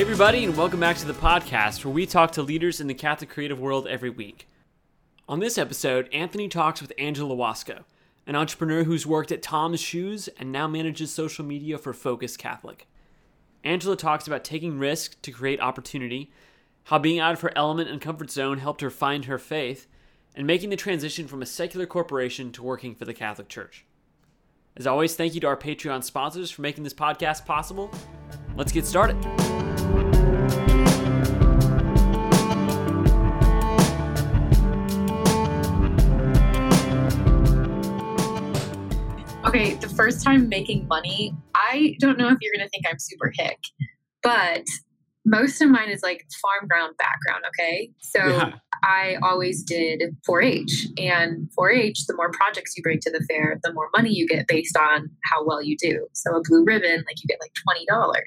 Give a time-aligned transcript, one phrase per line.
[0.00, 2.94] Hey, everybody, and welcome back to the podcast where we talk to leaders in the
[2.94, 4.48] Catholic creative world every week.
[5.28, 7.84] On this episode, Anthony talks with Angela Wasko,
[8.26, 12.88] an entrepreneur who's worked at TOMS Shoes and now manages social media for Focus Catholic.
[13.62, 16.32] Angela talks about taking risks to create opportunity,
[16.84, 19.86] how being out of her element and comfort zone helped her find her faith,
[20.34, 23.84] and making the transition from a secular corporation to working for the Catholic Church.
[24.78, 27.90] As always, thank you to our Patreon sponsors for making this podcast possible.
[28.56, 29.59] Let's get started.
[39.50, 43.00] Okay, the first time making money, I don't know if you're going to think I'm
[43.00, 43.58] super hick,
[44.22, 44.62] but
[45.24, 47.42] most of mine is like farm ground background.
[47.48, 47.90] Okay.
[47.98, 48.52] So yeah.
[48.84, 50.86] I always did 4 H.
[50.98, 54.28] And 4 H, the more projects you bring to the fair, the more money you
[54.28, 56.06] get based on how well you do.
[56.12, 57.52] So a blue ribbon, like you get like
[57.90, 58.26] $20.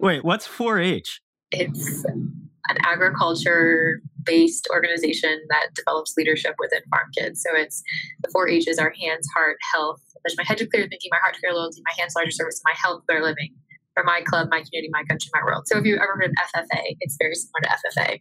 [0.00, 1.20] Wait, what's 4 H?
[1.52, 7.44] It's an agriculture based organization that develops leadership within farm kids.
[7.48, 7.80] So it's
[8.24, 10.00] the 4 H's are hands, heart, health.
[10.24, 12.60] There's my head to clear thinking, my heart to clear loyalty, my hands larger service,
[12.64, 13.54] my health, better living
[13.94, 15.64] for my club, my community, my country, my world.
[15.66, 18.18] So if you've ever heard of FFA, it's very similar to FFA.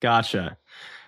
[0.00, 0.58] Gotcha.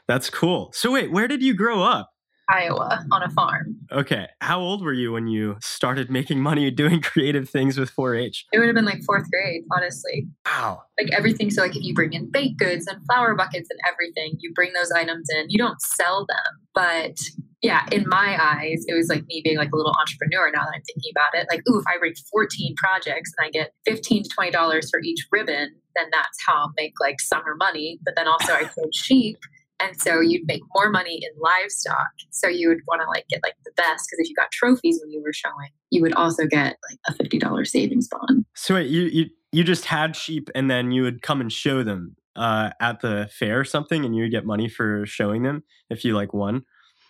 [0.07, 0.71] That's cool.
[0.75, 2.11] So wait, where did you grow up?
[2.49, 3.77] Iowa on a farm.
[3.93, 4.27] Okay.
[4.41, 8.47] How old were you when you started making money doing creative things with 4 H?
[8.53, 10.27] It would have been like fourth grade, honestly.
[10.47, 10.83] Wow.
[11.01, 11.51] Like everything.
[11.51, 14.73] So, like, if you bring in baked goods and flower buckets and everything, you bring
[14.73, 15.47] those items in.
[15.49, 16.61] You don't sell them.
[16.75, 17.19] But
[17.63, 20.73] yeah, in my eyes, it was like me being like a little entrepreneur now that
[20.75, 21.47] I'm thinking about it.
[21.51, 25.27] Like, ooh, if I bring 14 projects and I get 15 to $20 for each
[25.33, 27.99] ribbon, then that's how I'll make like summer money.
[28.05, 29.39] But then also I sold sheep
[29.81, 32.11] and so you'd make more money in livestock.
[32.31, 35.01] So you would want to like get like the best because if you got trophies
[35.03, 38.45] when you were showing, you would also get like a fifty dollars savings bond.
[38.55, 41.83] So wait, you you you just had sheep and then you would come and show
[41.83, 45.63] them uh, at the fair or something, and you would get money for showing them
[45.91, 46.65] if you like won.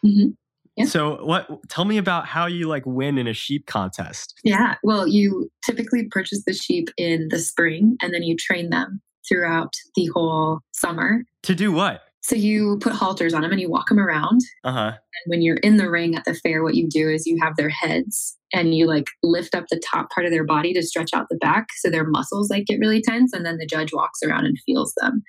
[0.04, 0.30] Mm-hmm.
[0.76, 0.86] Yeah.
[0.86, 4.34] So what tell me about how you like win in a sheep contest?
[4.42, 9.00] Yeah, well, you typically purchase the sheep in the spring and then you train them
[9.28, 11.24] throughout the whole summer.
[11.44, 12.02] To do what?
[12.24, 14.40] So you put halters on them and you walk them around.
[14.64, 14.92] Uh-huh.
[14.92, 17.54] And when you're in the ring at the fair, what you do is you have
[17.56, 21.10] their heads and you like lift up the top part of their body to stretch
[21.12, 24.20] out the back so their muscles like get really tense and then the judge walks
[24.22, 25.22] around and feels them.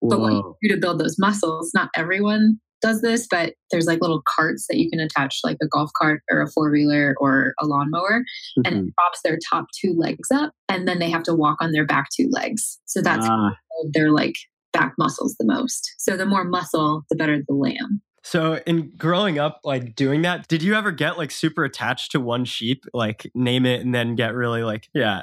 [0.00, 0.08] Whoa.
[0.10, 4.00] But what you do to build those muscles, not everyone does this, but there's like
[4.00, 7.54] little carts that you can attach like a golf cart or a four wheeler or
[7.60, 8.62] a lawnmower mm-hmm.
[8.64, 8.88] and it mm-hmm.
[8.98, 12.08] props their top two legs up and then they have to walk on their back
[12.16, 12.80] two legs.
[12.86, 13.50] So that's ah.
[13.92, 14.34] their like
[14.72, 15.94] back muscles the most.
[15.98, 18.02] So the more muscle, the better the lamb.
[18.22, 22.20] So in growing up, like doing that, did you ever get like super attached to
[22.20, 25.22] one sheep, like name it and then get really like, yeah.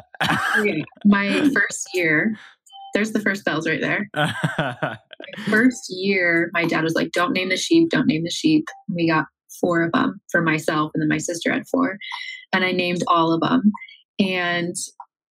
[0.57, 0.83] okay.
[1.05, 2.35] My first year,
[2.93, 4.09] there's the first bells right there.
[5.49, 8.67] first year, my dad was like, don't name the sheep, don't name the sheep.
[8.91, 9.25] We got
[9.61, 11.97] four of them for myself, and then my sister had four.
[12.53, 13.71] And I named all of them.
[14.19, 14.75] And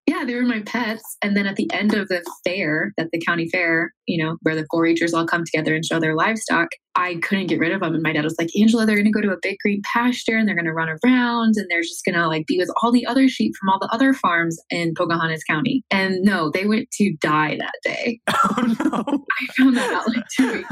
[0.06, 1.16] yeah, they were my pets.
[1.20, 4.54] And then at the end of the fair, at the county fair, you know, where
[4.54, 7.92] the 4-Hers all come together and show their livestock, I couldn't get rid of them.
[7.92, 10.36] And my dad was like, Angela, they're going to go to a big green pasture
[10.36, 12.92] and they're going to run around and they're just going to like be with all
[12.92, 15.82] the other sheep from all the other farms in Pocahontas County.
[15.90, 18.20] And no, they went to die that day.
[18.58, 19.24] Oh no!
[19.40, 20.68] I found that out like two weeks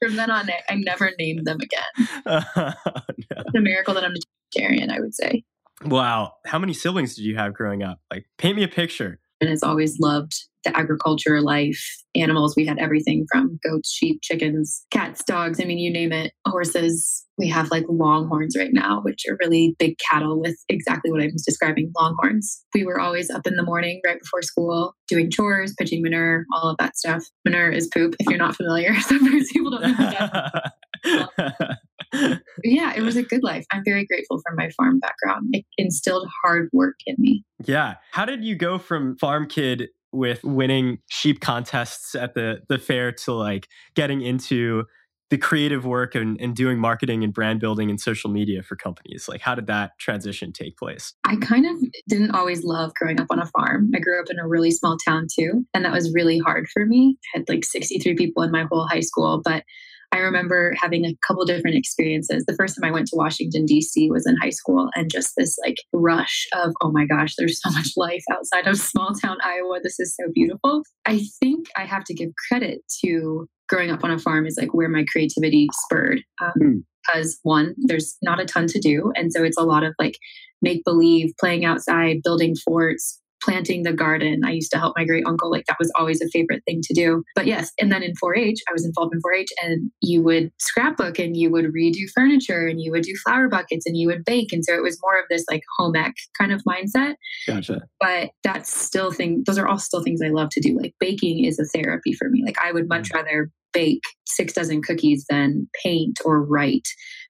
[0.00, 2.08] From then on, I never named them again.
[2.26, 2.72] Uh, no.
[3.16, 4.18] It's a miracle that I'm a
[4.52, 5.42] vegetarian, I would say.
[5.84, 6.34] Wow.
[6.46, 8.00] How many siblings did you have growing up?
[8.10, 9.20] Like, paint me a picture.
[9.40, 10.34] And has always loved
[10.64, 11.80] the agriculture life,
[12.16, 12.56] animals.
[12.56, 15.60] We had everything from goats, sheep, chickens, cats, dogs.
[15.60, 16.32] I mean, you name it.
[16.46, 17.24] Horses.
[17.38, 21.30] We have like longhorns right now, which are really big cattle with exactly what I
[21.32, 22.64] was describing longhorns.
[22.74, 26.70] We were always up in the morning right before school doing chores, pitching manure, all
[26.70, 27.22] of that stuff.
[27.44, 28.94] Manure is poop if you're not familiar.
[29.00, 30.72] Sometimes people don't know
[31.04, 31.78] that.
[32.64, 33.64] yeah, it was a good life.
[33.72, 35.48] I'm very grateful for my farm background.
[35.52, 37.44] It instilled hard work in me.
[37.64, 37.96] Yeah.
[38.12, 43.12] How did you go from farm kid with winning sheep contests at the the fair
[43.12, 44.84] to like getting into
[45.30, 49.28] the creative work and, and doing marketing and brand building and social media for companies
[49.28, 51.76] like how did that transition take place i kind of
[52.08, 54.96] didn't always love growing up on a farm i grew up in a really small
[54.96, 58.50] town too and that was really hard for me I had like 63 people in
[58.50, 59.64] my whole high school but
[60.12, 62.44] I remember having a couple different experiences.
[62.46, 64.10] The first time I went to Washington, D.C.
[64.10, 67.70] was in high school, and just this like rush of, oh my gosh, there's so
[67.70, 69.80] much life outside of small town Iowa.
[69.82, 70.82] This is so beautiful.
[71.06, 74.72] I think I have to give credit to growing up on a farm, is like
[74.72, 76.22] where my creativity spurred.
[76.42, 76.84] Um, mm.
[77.06, 79.12] Because one, there's not a ton to do.
[79.14, 80.18] And so it's a lot of like
[80.60, 84.42] make believe, playing outside, building forts, planting the garden.
[84.44, 85.50] I used to help my great uncle.
[85.50, 87.22] Like that was always a favorite thing to do.
[87.34, 90.22] But yes, and then in 4 H, I was involved in 4 H and you
[90.22, 94.08] would scrapbook and you would redo furniture and you would do flower buckets and you
[94.08, 94.52] would bake.
[94.52, 97.14] And so it was more of this like home ec kind of mindset.
[97.46, 97.82] Gotcha.
[98.00, 100.78] But that's still thing, those are all still things I love to do.
[100.78, 102.42] Like baking is a therapy for me.
[102.44, 103.14] Like I would much mm.
[103.14, 106.88] rather bake six dozen cookies than paint or write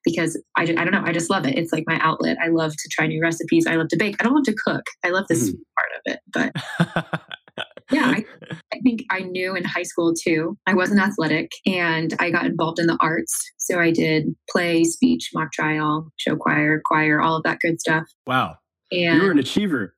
[0.08, 1.58] because I, I don't know i just love it.
[1.58, 2.36] It's like my outlet.
[2.42, 3.66] I love to try new recipes.
[3.66, 4.16] I love to bake.
[4.20, 4.84] I don't love to cook.
[5.04, 5.44] I love the mm-hmm.
[5.44, 7.20] sweet part of it but
[7.90, 8.24] yeah I,
[8.72, 10.56] I think i knew in high school too.
[10.66, 13.50] I wasn't athletic and i got involved in the arts.
[13.56, 18.04] So i did play speech mock trial show choir choir all of that good stuff.
[18.26, 18.56] Wow
[18.90, 19.94] and you were an achiever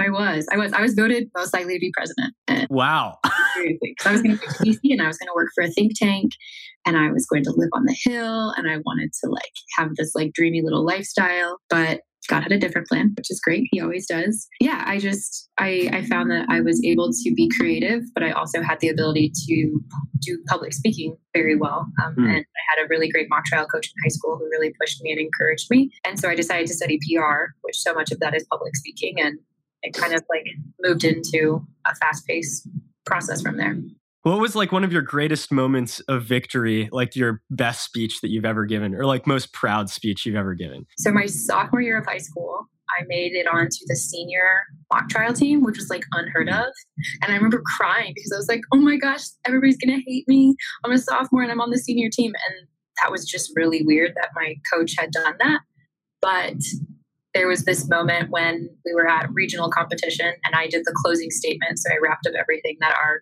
[0.00, 0.46] I was.
[0.52, 0.72] I was.
[0.72, 2.34] I was voted most likely to be president.
[2.70, 3.18] wow.
[4.00, 5.64] So I was going to go to DC and I was going to work for
[5.64, 6.30] a think tank
[6.86, 9.96] and I was going to live on the hill and I wanted to like have
[9.96, 11.58] this like dreamy little lifestyle.
[11.68, 13.66] But God had a different plan, which is great.
[13.70, 14.46] He always does.
[14.60, 18.30] Yeah, I just I, I found that I was able to be creative, but I
[18.32, 19.80] also had the ability to
[20.20, 21.86] do public speaking very well.
[22.04, 22.28] Um, mm.
[22.28, 25.02] And I had a really great mock trial coach in high school who really pushed
[25.02, 25.90] me and encouraged me.
[26.04, 29.20] And so I decided to study PR, which so much of that is public speaking,
[29.20, 29.38] and
[29.82, 30.44] it kind of like
[30.80, 32.68] moved into a fast paced
[33.06, 33.76] process from there.
[34.22, 38.28] What was like one of your greatest moments of victory, like your best speech that
[38.28, 40.86] you've ever given, or like most proud speech you've ever given?
[40.98, 42.68] So, my sophomore year of high school,
[42.98, 46.62] I made it onto the senior mock trial team, which was like unheard mm-hmm.
[46.62, 46.72] of.
[47.22, 50.26] And I remember crying because I was like, oh my gosh, everybody's going to hate
[50.26, 50.56] me.
[50.84, 52.32] I'm a sophomore and I'm on the senior team.
[52.48, 52.68] And
[53.02, 55.60] that was just really weird that my coach had done that.
[56.20, 56.56] But
[57.34, 61.30] there was this moment when we were at regional competition and I did the closing
[61.30, 61.78] statement.
[61.78, 63.20] So I wrapped up everything that our,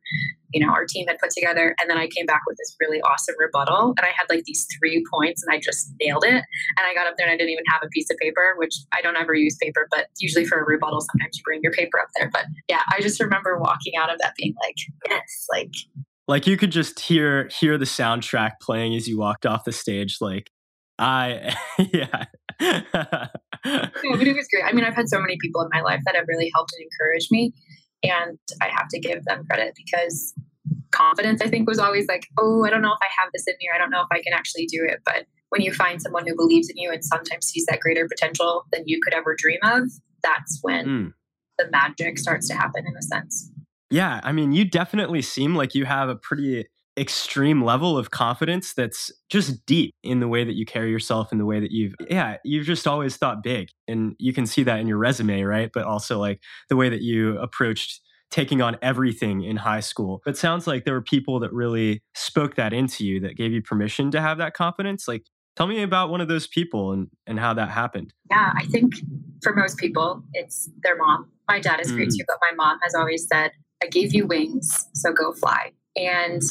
[0.52, 1.74] you know, our team had put together.
[1.80, 3.94] And then I came back with this really awesome rebuttal.
[3.98, 6.30] And I had like these three points and I just nailed it.
[6.30, 8.74] And I got up there and I didn't even have a piece of paper, which
[8.94, 11.98] I don't ever use paper, but usually for a rebuttal, sometimes you bring your paper
[12.00, 12.30] up there.
[12.32, 14.76] But yeah, I just remember walking out of that being like,
[15.10, 15.72] yes, like
[16.28, 20.18] like you could just hear hear the soundtrack playing as you walked off the stage
[20.20, 20.50] like
[20.98, 21.54] I
[21.92, 22.24] yeah.
[22.58, 23.30] But
[24.02, 24.64] it was great.
[24.64, 26.84] I mean, I've had so many people in my life that have really helped and
[26.84, 27.52] encouraged me,
[28.02, 30.34] and I have to give them credit because
[30.90, 33.54] confidence, I think, was always like, oh, I don't know if I have this in
[33.60, 35.00] me, or I don't know if I can actually do it.
[35.04, 38.64] But when you find someone who believes in you and sometimes sees that greater potential
[38.72, 39.84] than you could ever dream of,
[40.22, 41.12] that's when mm.
[41.58, 43.50] the magic starts to happen in a sense.
[43.90, 46.66] Yeah, I mean, you definitely seem like you have a pretty
[46.98, 51.38] extreme level of confidence that's just deep in the way that you carry yourself in
[51.38, 53.68] the way that you've yeah you've just always thought big.
[53.86, 55.70] And you can see that in your resume right?
[55.72, 58.00] But also like the way that you approached
[58.30, 60.20] taking on everything in high school.
[60.26, 63.62] It sounds like there were people that really spoke that into you that gave you
[63.62, 65.06] permission to have that confidence.
[65.06, 68.14] Like tell me about one of those people and and how that happened.
[68.30, 68.94] Yeah i think
[69.42, 71.30] for most people it's their mom.
[71.48, 72.16] My dad is great mm.
[72.16, 73.52] too but my mom has always said
[73.82, 75.72] i gave you wings so go fly.
[75.96, 76.42] And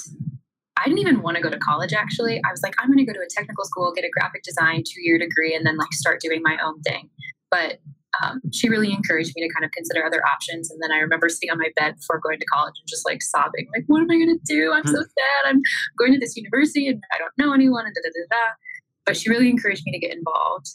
[0.78, 2.42] I didn't even want to go to college actually.
[2.44, 4.84] I was like, I'm going to go to a technical school, get a graphic design
[4.86, 7.10] two year degree, and then like start doing my own thing.
[7.50, 7.80] But
[8.24, 10.72] um, she really encouraged me to kind of consider other options.
[10.72, 13.22] And then I remember sitting on my bed before going to college and just like
[13.22, 14.72] sobbing, like, what am I going to do?
[14.74, 15.02] I'm so hmm.
[15.02, 15.50] sad.
[15.50, 15.62] I'm
[15.98, 18.52] going to this university and I don't know anyone and da da da da.
[19.06, 20.68] But she really encouraged me to get involved.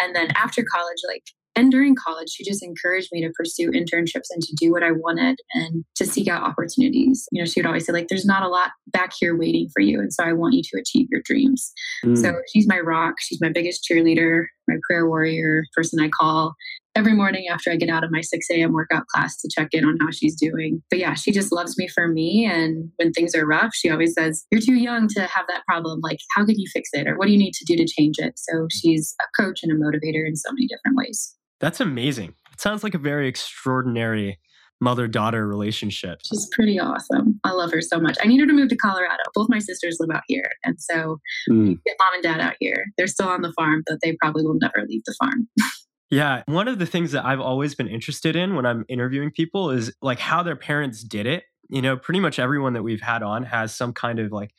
[0.00, 1.24] And then after college, like
[1.58, 4.92] and during college, she just encouraged me to pursue internships and to do what I
[4.92, 7.26] wanted and to seek out opportunities.
[7.32, 9.80] You know, she would always say, like, there's not a lot back here waiting for
[9.80, 9.98] you.
[9.98, 11.72] And so I want you to achieve your dreams.
[12.04, 12.16] Mm.
[12.16, 13.16] So she's my rock.
[13.18, 16.54] She's my biggest cheerleader, my prayer warrior, person I call
[16.94, 18.72] every morning after I get out of my 6 a.m.
[18.72, 20.80] workout class to check in on how she's doing.
[20.90, 22.44] But yeah, she just loves me for me.
[22.44, 26.00] And when things are rough, she always says, You're too young to have that problem.
[26.02, 27.08] Like, how could you fix it?
[27.08, 28.34] Or what do you need to do to change it?
[28.36, 31.34] So she's a coach and a motivator in so many different ways.
[31.60, 32.34] That's amazing.
[32.52, 34.38] It sounds like a very extraordinary
[34.80, 36.20] mother daughter relationship.
[36.24, 37.40] She's pretty awesome.
[37.44, 38.16] I love her so much.
[38.22, 39.22] I need her to move to Colorado.
[39.34, 40.50] Both my sisters live out here.
[40.64, 41.82] And so mm.
[41.84, 42.86] get mom and dad out here.
[42.96, 45.48] They're still on the farm, but they probably will never leave the farm.
[46.10, 46.42] yeah.
[46.46, 49.92] One of the things that I've always been interested in when I'm interviewing people is
[50.00, 51.44] like how their parents did it.
[51.70, 54.52] You know, pretty much everyone that we've had on has some kind of like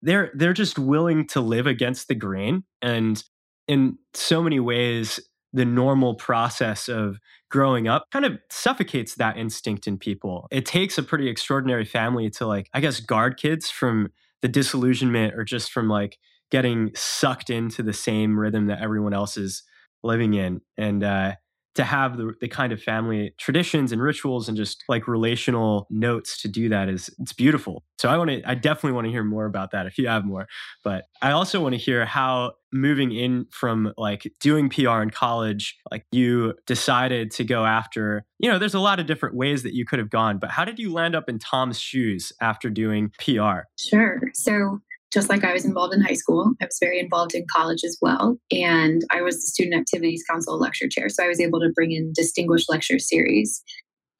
[0.00, 3.22] they're they're just willing to live against the grain and
[3.68, 5.20] in so many ways
[5.54, 10.48] the normal process of growing up kind of suffocates that instinct in people.
[10.50, 14.10] It takes a pretty extraordinary family to like, I guess, guard kids from
[14.42, 16.18] the disillusionment or just from like
[16.50, 19.62] getting sucked into the same rhythm that everyone else is
[20.02, 20.60] living in.
[20.76, 21.34] And uh,
[21.74, 26.40] to have the, the kind of family traditions and rituals and just like relational notes
[26.42, 27.82] to do that is it's beautiful.
[27.98, 30.24] So i want to i definitely want to hear more about that if you have
[30.24, 30.46] more.
[30.82, 35.76] But i also want to hear how moving in from like doing pr in college
[35.92, 39.74] like you decided to go after you know there's a lot of different ways that
[39.74, 43.12] you could have gone but how did you land up in TOMS shoes after doing
[43.16, 44.20] pr sure.
[44.34, 44.80] So
[45.14, 47.96] just like I was involved in high school, I was very involved in college as
[48.02, 48.36] well.
[48.50, 51.08] And I was the Student Activities Council lecture chair.
[51.08, 53.62] So I was able to bring in distinguished lecture series.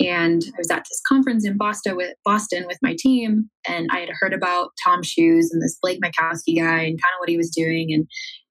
[0.00, 4.00] And I was at this conference in Boston with Boston with my team, and I
[4.00, 7.36] had heard about Tom Shoes and this Blake Mycoskie guy and kind of what he
[7.36, 7.92] was doing.
[7.92, 8.06] And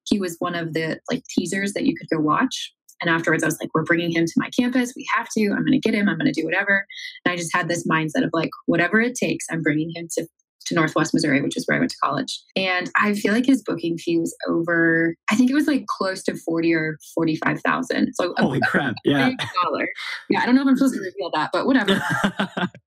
[0.06, 2.74] he was one of the like teasers that you could go watch.
[3.02, 4.94] And afterwards, I was like, we're bringing him to my campus.
[4.96, 5.48] We have to.
[5.48, 6.08] I'm going to get him.
[6.08, 6.86] I'm going to do whatever.
[7.26, 10.26] And I just had this mindset of like, whatever it takes, I'm bringing him to
[10.66, 12.42] to Northwest Missouri, which is where I went to college.
[12.56, 16.24] And I feel like his booking fee was over, I think it was like close
[16.24, 18.14] to 40 or 45,000.
[18.14, 18.94] So holy a, crap.
[19.06, 19.32] A yeah.
[19.64, 19.88] Dollar.
[20.30, 20.42] Yeah.
[20.42, 21.92] I don't know if I'm supposed to reveal that, but whatever.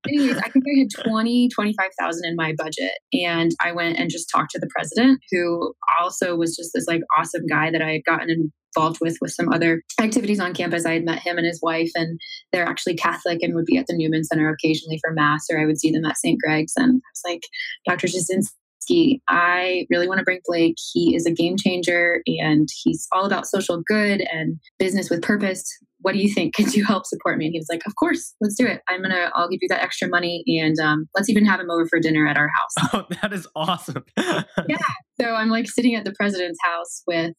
[0.09, 2.92] Anyways, I think I had 20, 25,000 in my budget.
[3.12, 7.02] And I went and just talked to the president, who also was just this like
[7.18, 10.87] awesome guy that I had gotten in involved with with some other activities on campus.
[10.87, 12.18] I had met him and his wife, and
[12.52, 15.66] they're actually Catholic and would be at the Newman Center occasionally for Mass, or I
[15.66, 16.40] would see them at St.
[16.40, 16.73] Greg's.
[16.76, 17.42] And I was like,
[17.87, 18.06] Dr.
[18.06, 20.76] Jasinski, I really want to bring Blake.
[20.92, 25.64] He is a game changer and he's all about social good and business with purpose.
[26.02, 26.54] What do you think?
[26.54, 27.46] Could you help support me?
[27.46, 28.82] And he was like, Of course, let's do it.
[28.88, 31.87] I'm gonna, I'll give you that extra money and um, let's even have him over
[31.87, 32.90] for dinner at our house.
[32.92, 34.04] Oh, that is awesome.
[34.16, 34.76] yeah.
[35.20, 37.32] So I'm like sitting at the president's house with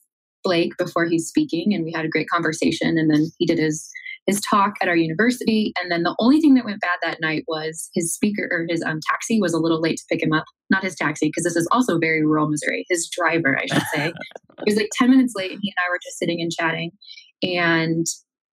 [0.48, 2.98] Blake before he's speaking, and we had a great conversation.
[2.98, 3.90] And then he did his
[4.26, 5.74] his talk at our university.
[5.82, 8.84] And then the only thing that went bad that night was his speaker or his
[8.84, 10.44] um, taxi was a little late to pick him up.
[10.70, 12.86] Not his taxi, because this is also very rural Missouri.
[12.90, 14.14] His driver, I should say,
[14.66, 16.92] he was like ten minutes late, and he and I were just sitting and chatting.
[17.44, 18.06] And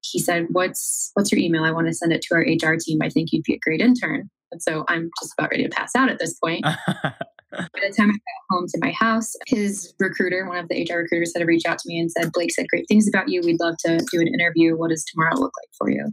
[0.01, 1.65] he said, "What's what's your email?
[1.65, 3.01] I want to send it to our HR team.
[3.03, 5.95] I think you'd be a great intern." And so I'm just about ready to pass
[5.95, 6.65] out at this point.
[7.53, 10.99] By the time I got home to my house, his recruiter, one of the HR
[10.99, 13.41] recruiters, had to reach out to me and said, Blake said great things about you.
[13.43, 14.77] We'd love to do an interview.
[14.77, 16.13] What does tomorrow look like for you?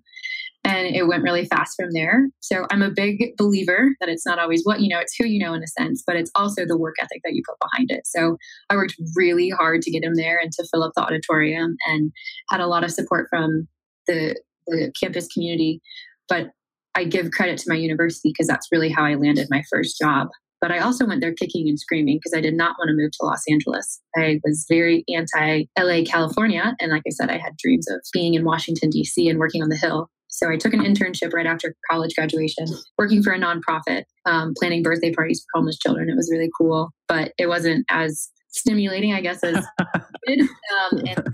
[0.65, 2.27] And it went really fast from there.
[2.41, 5.39] So I'm a big believer that it's not always what you know, it's who you
[5.39, 8.05] know in a sense, but it's also the work ethic that you put behind it.
[8.05, 8.38] So
[8.69, 12.12] I worked really hard to get him there and to fill up the auditorium and
[12.50, 13.67] had a lot of support from
[14.05, 14.36] the,
[14.67, 15.81] the campus community.
[16.27, 16.50] But
[16.93, 20.27] I give credit to my university because that's really how I landed my first job.
[20.62, 23.12] But I also went there kicking and screaming because I did not want to move
[23.12, 24.01] to Los Angeles.
[24.18, 26.75] I was very anti LA, California.
[26.80, 29.30] And like I said, I had dreams of being in Washington, D.C.
[29.30, 30.10] and working on the Hill.
[30.28, 34.84] So I took an internship right after college graduation, working for a nonprofit, um, planning
[34.84, 36.10] birthday parties for homeless children.
[36.10, 39.66] It was really cool, but it wasn't as stimulating, I guess, as
[40.28, 40.42] did.
[40.42, 41.28] Um, and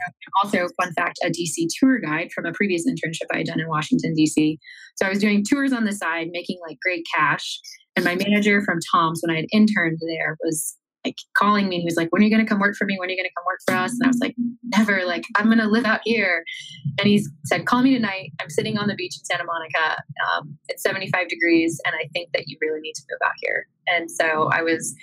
[0.44, 3.67] also, fun fact, a DC tour guide from a previous internship I had done in
[3.67, 4.58] Washington, DC.
[4.96, 7.60] So I was doing tours on the side, making like great cash.
[7.96, 11.82] And my manager from TOMS, when I had interned there, was like calling me and
[11.82, 12.98] he was like, When are you going to come work for me?
[12.98, 13.92] When are you going to come work for us?
[13.94, 14.36] And I was like,
[14.75, 15.06] Never.
[15.06, 16.44] Like, I'm going to live out here.
[17.00, 18.32] And he said, Call me tonight.
[18.42, 20.02] I'm sitting on the beach in Santa Monica.
[20.34, 21.80] Um, it's 75 degrees.
[21.86, 23.68] And I think that you really need to move out here.
[23.88, 24.96] And so I was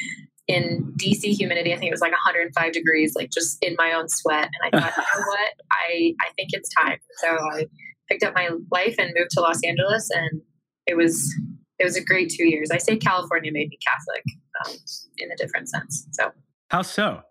[0.48, 1.72] in DC humidity.
[1.72, 4.48] I think it was like 105 degrees, like just in my own sweat.
[4.62, 5.52] And I thought, you know what?
[5.70, 6.98] I, I think it's time.
[7.18, 7.66] So I
[8.08, 10.10] picked up my life and moved to Los Angeles.
[10.10, 10.42] And
[10.86, 11.32] it was
[11.78, 12.70] it was a great two years.
[12.70, 14.24] I say California made me Catholic
[14.64, 14.76] um,
[15.18, 16.06] in a different sense.
[16.12, 16.30] So
[16.68, 17.22] how so?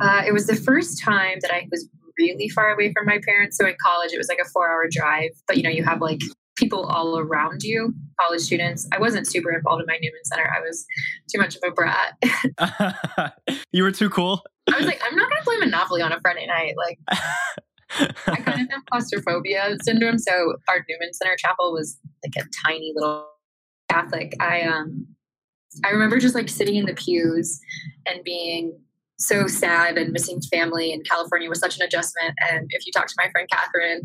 [0.00, 3.56] Uh, it was the first time that I was really far away from my parents.
[3.56, 5.30] So in college, it was like a four-hour drive.
[5.46, 6.20] But you know, you have like
[6.56, 8.88] people all around you, college students.
[8.92, 10.50] I wasn't super involved in my Newman Center.
[10.56, 10.86] I was
[11.30, 13.34] too much of a brat.
[13.72, 14.42] you were too cool.
[14.72, 16.74] I was like, I'm not going to play Monopoly on a Friday night.
[16.76, 16.98] Like,
[17.90, 20.18] I kind of have claustrophobia syndrome.
[20.18, 23.28] So our Newman Center chapel was like a tiny little
[23.88, 24.32] Catholic.
[24.40, 25.06] I um,
[25.84, 27.60] I remember just like sitting in the pews
[28.06, 28.78] and being
[29.18, 32.34] so sad and missing family in California was such an adjustment.
[32.50, 34.02] And if you talk to my friend Catherine,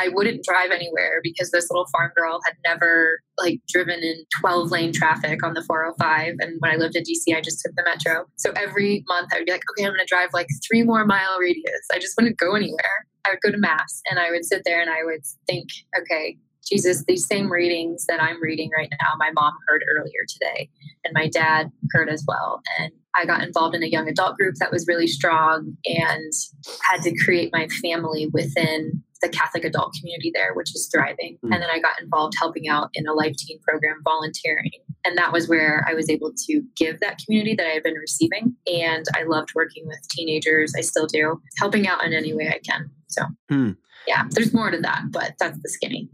[0.00, 4.70] I wouldn't drive anywhere because this little farm girl had never like driven in 12
[4.70, 6.36] lane traffic on the 405.
[6.40, 8.24] And when I lived in DC, I just took the metro.
[8.36, 11.04] So every month I would be like, okay, I'm going to drive like three more
[11.04, 11.86] mile radius.
[11.92, 13.06] I just wouldn't go anywhere.
[13.26, 16.38] I would go to mass and I would sit there and I would think, okay,
[16.66, 20.70] Jesus, these same readings that I'm reading right now, my mom heard earlier today,
[21.04, 22.62] and my dad heard as well.
[22.78, 26.32] And I got involved in a young adult group that was really strong and
[26.90, 31.38] had to create my family within the Catholic adult community there, which is thriving.
[31.44, 31.54] Mm.
[31.54, 34.70] And then I got involved helping out in a life teen program, volunteering
[35.04, 37.94] And that was where I was able to give that community that I had been
[37.94, 38.54] receiving.
[38.66, 40.74] And I loved working with teenagers.
[40.76, 42.90] I still do, helping out in any way I can.
[43.14, 43.70] So, hmm.
[44.06, 46.08] yeah, there's more to that, but that's the skinny.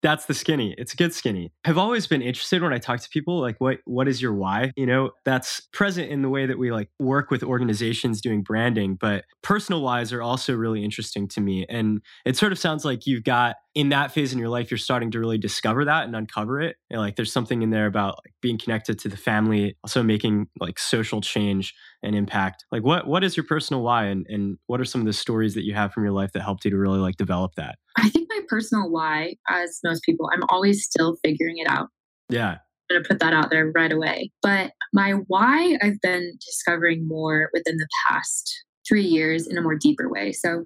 [0.00, 0.74] That's the skinny.
[0.78, 1.52] It's a good skinny.
[1.64, 4.72] I've always been interested when I talk to people like what what is your why?
[4.76, 8.96] You know, that's present in the way that we like work with organizations doing branding,
[9.00, 11.66] but personal whys are also really interesting to me.
[11.68, 14.78] And it sort of sounds like you've got in that phase in your life you're
[14.78, 16.76] starting to really discover that and uncover it.
[16.90, 20.46] And like there's something in there about like being connected to the family, also making
[20.60, 21.74] like social change
[22.04, 22.64] and impact.
[22.70, 25.54] Like what what is your personal why and and what are some of the stories
[25.54, 27.78] that you have from your life that helped you to really like develop that?
[27.98, 31.88] I think my personal why, as most people, I'm always still figuring it out.
[32.28, 32.58] Yeah.
[32.90, 34.30] I'm going to put that out there right away.
[34.42, 39.74] But my why I've been discovering more within the past three years in a more
[39.74, 40.32] deeper way.
[40.32, 40.64] So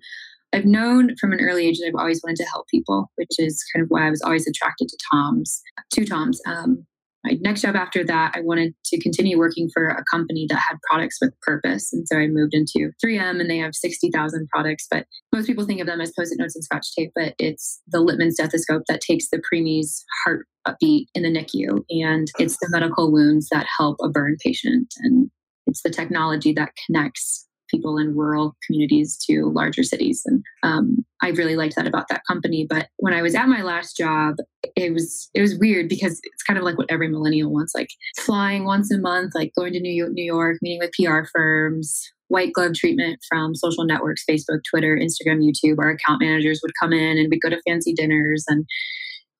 [0.52, 3.64] I've known from an early age that I've always wanted to help people, which is
[3.74, 5.62] kind of why I was always attracted to TOMS,
[5.92, 6.40] to TOMS.
[6.46, 6.86] Um,
[7.24, 10.76] my next job after that, I wanted to continue working for a company that had
[10.90, 11.92] products with purpose.
[11.92, 14.86] And so I moved into 3M and they have 60,000 products.
[14.90, 17.80] But most people think of them as post it notes and scotch tape, but it's
[17.88, 20.46] the Littmann stethoscope that takes the preemie's heart
[20.80, 21.84] beat in the NICU.
[21.90, 24.92] And it's the medical wounds that help a burn patient.
[24.98, 25.30] And
[25.66, 30.22] it's the technology that connects people in rural communities to larger cities.
[30.26, 32.66] And um, I really liked that about that company.
[32.68, 34.36] But when I was at my last job,
[34.76, 37.88] it was it was weird because it's kind of like what every millennial wants, like
[38.18, 42.12] flying once a month, like going to New York, New York, meeting with PR firms,
[42.28, 45.78] white glove treatment from social networks, Facebook, Twitter, Instagram, YouTube.
[45.78, 48.66] Our account managers would come in and we'd go to fancy dinners and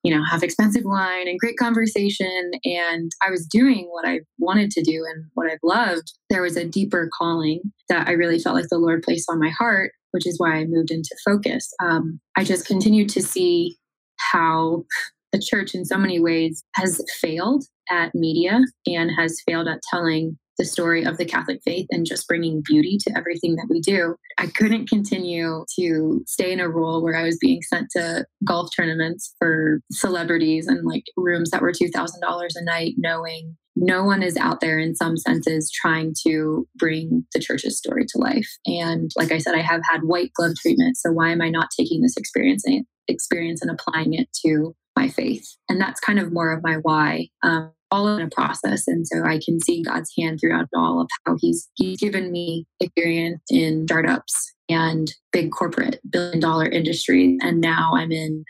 [0.03, 2.53] you know, have expensive wine and great conversation.
[2.65, 6.13] And I was doing what I wanted to do and what I've loved.
[6.29, 9.51] There was a deeper calling that I really felt like the Lord placed on my
[9.51, 11.73] heart, which is why I moved into focus.
[11.83, 13.77] Um, I just continued to see
[14.19, 14.85] how
[15.33, 20.39] the church, in so many ways, has failed at media and has failed at telling
[20.59, 24.17] the story of the Catholic faith and just bringing beauty to everything that we do.
[24.39, 28.71] I couldn't continue to stay in a role where I was being sent to golf
[28.75, 34.37] tournaments for celebrities and like rooms that were $2,000 a night, knowing no one is
[34.37, 38.49] out there in some senses trying to bring the church's story to life.
[38.67, 40.97] And like I said, I have had white glove treatment.
[40.99, 45.09] So why am I not taking this experience and experience and applying it to my
[45.09, 45.47] faith?
[45.69, 47.29] And that's kind of more of my why.
[47.43, 48.89] Um, all in a process.
[48.89, 52.67] And so I can see God's hand throughout all of how He's He's given me
[52.81, 57.39] experience in startups and big corporate billion dollar industries.
[57.43, 58.45] And now I'm in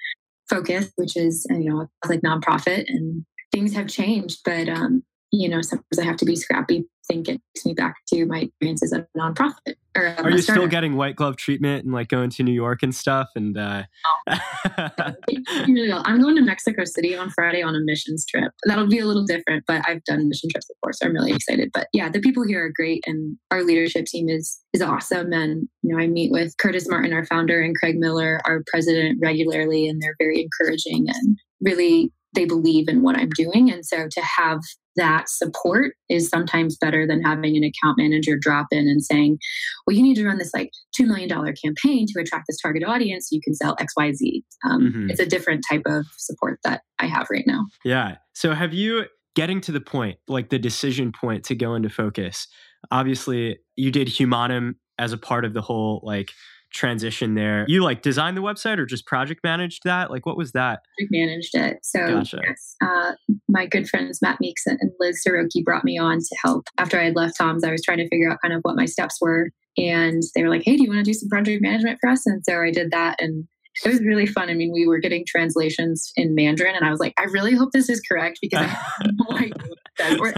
[0.48, 4.40] Focus, which is you know like nonprofit, and things have changed.
[4.44, 5.02] But um,
[5.32, 6.84] you know, sometimes I have to be scrappy.
[7.08, 9.74] Think it takes me back to my experiences at a nonprofit.
[9.94, 12.94] Or Are you still getting white glove treatment and like going to New York and
[12.94, 13.28] stuff?
[13.34, 13.82] And uh...
[14.26, 18.52] I'm going to Mexico City on Friday on a missions trip.
[18.66, 21.70] That'll be a little different, but I've done mission trips before, so I'm really excited.
[21.74, 25.32] But yeah, the people here are great, and our leadership team is is awesome.
[25.32, 29.18] And you know, I meet with Curtis Martin, our founder, and Craig Miller, our president,
[29.20, 33.70] regularly, and they're very encouraging and really they believe in what I'm doing.
[33.70, 34.60] And so to have
[34.96, 39.38] that support is sometimes better than having an account manager drop in and saying,
[39.86, 43.28] well, you need to run this like $2 million campaign to attract this target audience
[43.28, 44.42] so you can sell XYZ.
[44.64, 45.10] Um, mm-hmm.
[45.10, 47.66] It's a different type of support that I have right now.
[47.84, 48.16] Yeah.
[48.34, 52.46] So have you getting to the point, like the decision point to go into focus?
[52.90, 56.32] Obviously, you did Humanum as a part of the whole like
[56.72, 57.64] transition there.
[57.68, 60.10] You like designed the website or just project managed that?
[60.10, 60.80] Like what was that?
[60.98, 61.78] Project managed it.
[61.82, 62.40] So gotcha.
[62.46, 63.12] yes, uh,
[63.48, 66.68] my good friends Matt Meeks and Liz Soroki brought me on to help.
[66.78, 68.86] After I had left TOMS, I was trying to figure out kind of what my
[68.86, 69.50] steps were.
[69.78, 72.26] And they were like, hey, do you want to do some project management for us?
[72.26, 73.16] And so I did that.
[73.20, 73.46] And
[73.84, 74.50] it was really fun.
[74.50, 77.70] I mean, we were getting translations in Mandarin, and I was like, I really hope
[77.72, 79.54] this is correct because I have no idea
[80.00, 80.32] or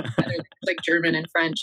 [0.66, 1.60] like German and French.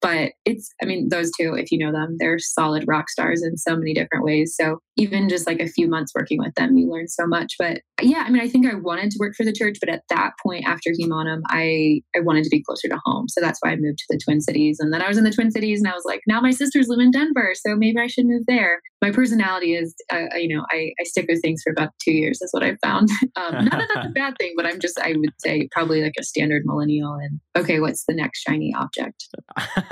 [0.00, 3.56] But it's, I mean, those two, if you know them, they're solid rock stars in
[3.56, 4.54] so many different ways.
[4.56, 7.54] So even just like a few months working with them, you learn so much.
[7.58, 10.02] But yeah, I mean, I think I wanted to work for the church, but at
[10.10, 13.28] that point after Humanum, I I wanted to be closer to home.
[13.28, 14.78] So that's why I moved to the Twin Cities.
[14.80, 16.86] And then I was in the Twin Cities, and I was like, now my sisters
[16.88, 18.80] live in Denver, so maybe I should move there.
[19.02, 22.40] My personality is, uh, you know, I, I stick with things for about two years.
[22.40, 23.08] Is what I've found.
[23.36, 26.12] Um, not that that's a bad thing, but I'm just, I would say, probably like
[26.18, 27.14] a standard millennial.
[27.14, 29.26] And okay, what's the next shiny object?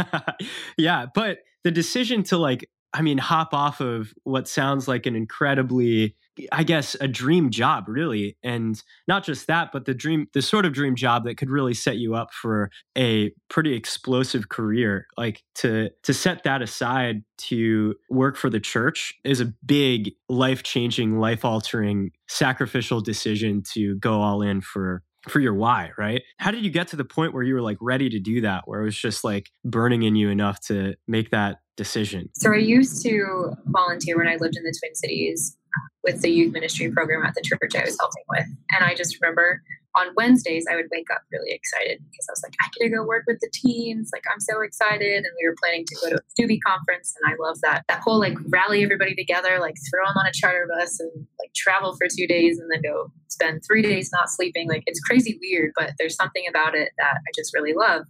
[0.79, 5.17] yeah, but the decision to like I mean, hop off of what sounds like an
[5.17, 6.15] incredibly,
[6.51, 8.37] I guess, a dream job, really.
[8.43, 11.75] And not just that, but the dream, the sort of dream job that could really
[11.75, 15.07] set you up for a pretty explosive career.
[15.17, 20.63] Like to to set that aside to work for the church is a big life
[20.63, 26.23] changing, life altering, sacrificial decision to go all in for for your why, right?
[26.39, 28.63] How did you get to the point where you were like ready to do that,
[28.67, 32.29] where it was just like burning in you enough to make that decision?
[32.35, 35.57] So I used to volunteer when I lived in the Twin Cities
[36.05, 38.47] with the youth ministry program at the church I was helping with.
[38.73, 39.63] And I just remember
[39.95, 42.97] on Wednesdays, I would wake up really excited because I was like, I get to
[42.97, 44.11] go work with the teens.
[44.13, 45.17] Like, I'm so excited.
[45.19, 47.15] And we were planning to go to a Steubie conference.
[47.21, 50.33] And I love that, that whole like rally everybody together, like throw them on a
[50.33, 54.31] charter bus and like travel for two days and then go spend three days not
[54.31, 54.69] sleeping.
[54.69, 58.05] Like, it's crazy weird, but there's something about it that I just really love.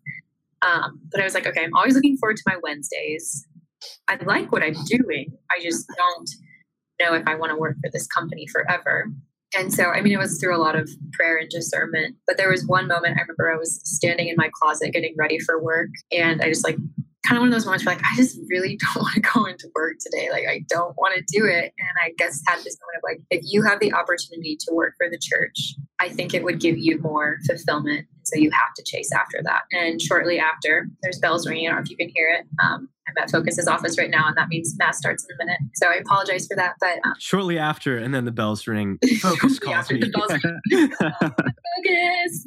[0.63, 3.45] Um, but I was like, okay, I'm always looking forward to my Wednesdays.
[4.07, 5.37] I like what I'm doing.
[5.51, 6.31] I just don't
[7.03, 9.11] know if I want to work for this company forever.
[9.57, 12.17] And so, I mean, it was through a lot of prayer and discernment.
[12.27, 15.39] But there was one moment I remember I was standing in my closet getting ready
[15.39, 15.91] for work.
[16.11, 16.79] And I just like,
[17.25, 19.45] kind of one of those moments where like, I just really don't want to go
[19.45, 20.29] into work today.
[20.31, 21.73] Like, I don't want to do it.
[21.79, 24.95] And I guess had this moment of like, if you have the opportunity to work
[24.99, 28.07] for the church, I think it would give you more fulfillment.
[28.25, 29.63] So you have to chase after that.
[29.71, 31.67] And shortly after, there's bells ringing.
[31.67, 32.47] I don't know if you can hear it.
[32.63, 35.61] Um, I'm at Focus's office right now, and that means mass starts in a minute.
[35.75, 36.77] So I apologize for that.
[36.81, 38.99] But um, shortly after, and then the bells ring.
[39.21, 40.01] Focus calls me.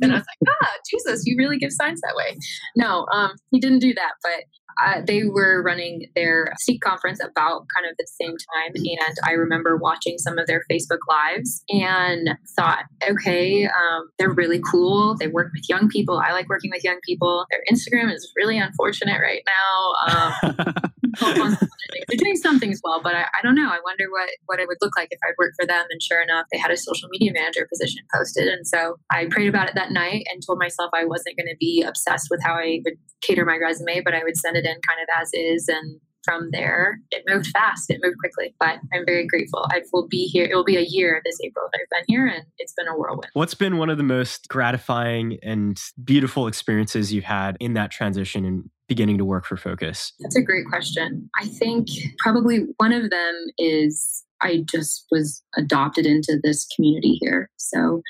[0.02, 2.38] And I was like, ah, Jesus, you really give signs that way.
[2.76, 4.44] No, um, he didn't do that, but
[4.84, 8.74] uh, they were running their Seek conference about kind of the same time.
[8.76, 14.62] And I remember watching some of their Facebook lives and thought, okay, um, they're really
[14.70, 15.16] cool.
[15.18, 16.20] They work with young people.
[16.20, 17.46] I like working with young people.
[17.52, 20.34] Their Instagram is really unfortunate right now.
[20.54, 20.66] Um,
[21.20, 23.70] they're doing some things well, but I, I, don't know.
[23.70, 25.86] I wonder what, what it would look like if I'd work for them.
[25.90, 28.48] And sure enough, they had a social media manager position posted.
[28.48, 31.58] And so I prayed about it that night and told myself I wasn't going to
[31.60, 34.76] be obsessed with how I would cater my resume, but I would send it in
[34.88, 37.90] kind of as is and from there, it moved fast.
[37.90, 39.68] It moved quickly, but I'm very grateful.
[39.72, 40.46] I will be here.
[40.46, 42.98] It will be a year this April that I've been here, and it's been a
[42.98, 43.30] whirlwind.
[43.34, 48.44] What's been one of the most gratifying and beautiful experiences you've had in that transition
[48.44, 50.14] and beginning to work for Focus?
[50.20, 51.30] That's a great question.
[51.40, 51.88] I think
[52.20, 57.50] probably one of them is I just was adopted into this community here.
[57.58, 58.02] So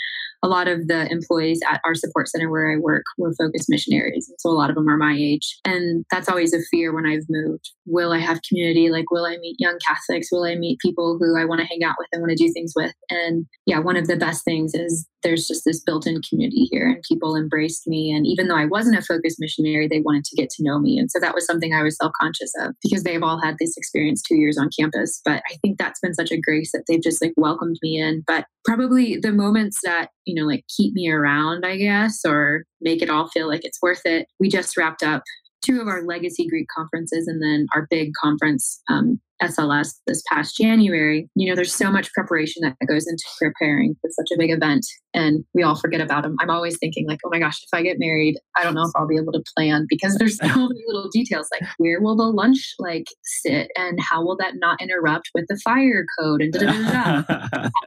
[0.43, 4.32] a lot of the employees at our support center where I work were focused missionaries.
[4.39, 5.58] So a lot of them are my age.
[5.65, 7.71] And that's always a fear when I've moved.
[7.86, 8.89] Will I have community?
[8.89, 10.30] Like, will I meet young Catholics?
[10.32, 12.52] Will I meet people who I want to hang out with and want to do
[12.52, 12.93] things with?
[13.10, 16.88] And yeah, one of the best things is there's just this built in community here
[16.88, 18.12] and people embraced me.
[18.12, 21.00] And even though I wasn't a focused missionary, they wanted to get to know me.
[21.00, 23.76] And so that was something I was self conscious of because they've all had this
[23.76, 25.21] experience two years on campus.
[25.26, 28.24] But I think that's been such a grace that they've just like welcomed me in.
[28.28, 33.02] But probably the moments that, you know, like keep me around, I guess, or make
[33.02, 34.28] it all feel like it's worth it.
[34.40, 35.24] We just wrapped up
[35.66, 40.58] two of our legacy Greek conferences and then our big conference um, SLS this past
[40.58, 44.52] January, you know, there's so much preparation that goes into preparing for such a big
[44.52, 46.36] event, and we all forget about them.
[46.39, 48.91] I'm always thinking, like, oh my gosh, if I get married, I don't know if
[48.95, 52.24] I'll be able to plan because there's so many little details, like where will the
[52.24, 56.60] lunch like sit, and how will that not interrupt with the fire code, and da
[56.60, 57.69] da da da.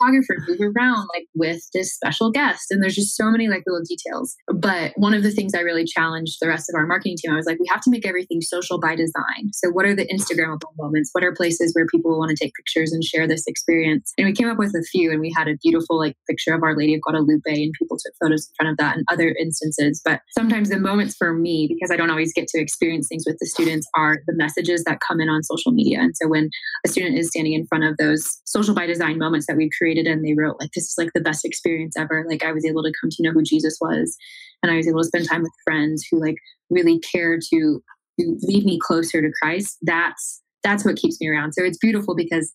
[0.00, 3.82] photographer move around like with this special guest, and there's just so many like little
[3.84, 4.36] details.
[4.52, 7.36] But one of the things I really challenged the rest of our marketing team, I
[7.36, 9.50] was like, we have to make everything social by design.
[9.52, 11.10] So what are the Instagrammable moments?
[11.12, 14.12] What are places where people want to take pictures and share this experience?
[14.18, 16.62] And we came up with a few, and we had a beautiful like picture of
[16.62, 20.00] Our Lady of Guadalupe, and people took photos in front of that, and other instances.
[20.04, 23.38] But sometimes the moments for me, because I don't always get to experience things with
[23.38, 26.00] the students, are the messages that come in on social media.
[26.00, 26.50] And so when
[26.84, 30.06] a student is standing in front of those social by design moments that we've created,
[30.06, 32.82] and they wrote like, "This is like the best experience ever," like I was able
[32.82, 34.16] to come to know who Jesus was,
[34.62, 36.36] and I was able to spend time with friends who like
[36.68, 37.82] really care to
[38.18, 41.52] lead me closer to Christ, that's that's what keeps me around.
[41.52, 42.52] So it's beautiful because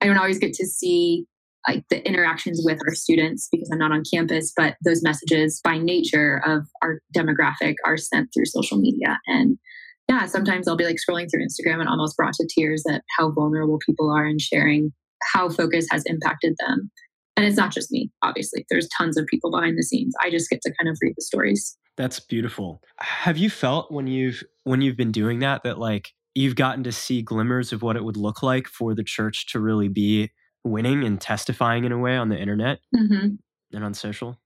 [0.00, 1.26] I don't always get to see
[1.66, 5.78] like the interactions with our students because I'm not on campus, but those messages by
[5.78, 9.18] nature of our demographic are sent through social media.
[9.26, 9.58] And
[10.08, 13.30] yeah, sometimes I'll be like scrolling through Instagram and almost brought to tears at how
[13.30, 14.92] vulnerable people are and sharing
[15.34, 16.90] how focus has impacted them.
[17.36, 18.64] And it's not just me, obviously.
[18.70, 20.14] There's tons of people behind the scenes.
[20.22, 21.76] I just get to kind of read the stories.
[21.96, 22.82] That's beautiful.
[22.98, 26.92] Have you felt when you've when you've been doing that that like you've gotten to
[26.92, 30.30] see glimmers of what it would look like for the church to really be
[30.64, 33.34] winning and testifying in a way on the internet mm-hmm.
[33.72, 34.38] and on social?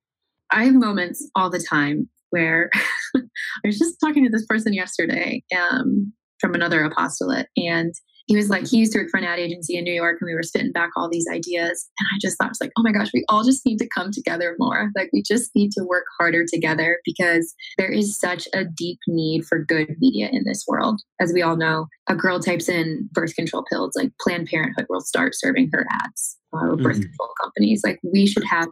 [0.51, 2.71] I have moments all the time where
[3.16, 3.21] I
[3.64, 7.95] was just talking to this person yesterday um, from another apostolate, and
[8.27, 10.27] he was like, he used to work for an ad agency in New York and
[10.27, 11.89] we were spitting back all these ideas.
[11.99, 13.89] And I just thought, I was like, oh my gosh, we all just need to
[13.89, 14.91] come together more.
[14.97, 19.45] Like, we just need to work harder together because there is such a deep need
[19.45, 21.01] for good media in this world.
[21.21, 25.01] As we all know, a girl types in birth control pills, like Planned Parenthood will
[25.01, 27.03] start serving her ads or birth mm-hmm.
[27.03, 27.83] control companies.
[27.85, 28.69] Like, we should have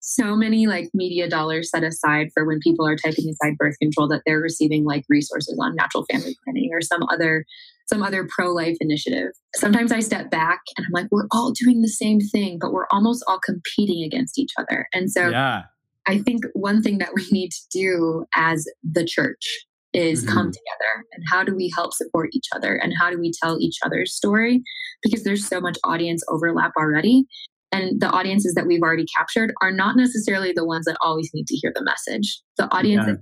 [0.00, 4.08] so many like media dollars set aside for when people are typing inside birth control
[4.08, 7.44] that they're receiving like resources on natural family planning or some other
[7.90, 9.32] some other pro-life initiative.
[9.54, 12.86] Sometimes I step back and I'm like, we're all doing the same thing, but we're
[12.90, 14.86] almost all competing against each other.
[14.94, 15.62] And so yeah.
[16.06, 19.44] I think one thing that we need to do as the church
[19.92, 20.32] is mm-hmm.
[20.32, 23.60] come together and how do we help support each other and how do we tell
[23.60, 24.62] each other's story
[25.02, 27.26] because there's so much audience overlap already
[27.72, 31.46] and the audiences that we've already captured are not necessarily the ones that always need
[31.46, 32.42] to hear the message.
[32.56, 33.14] The audience yeah.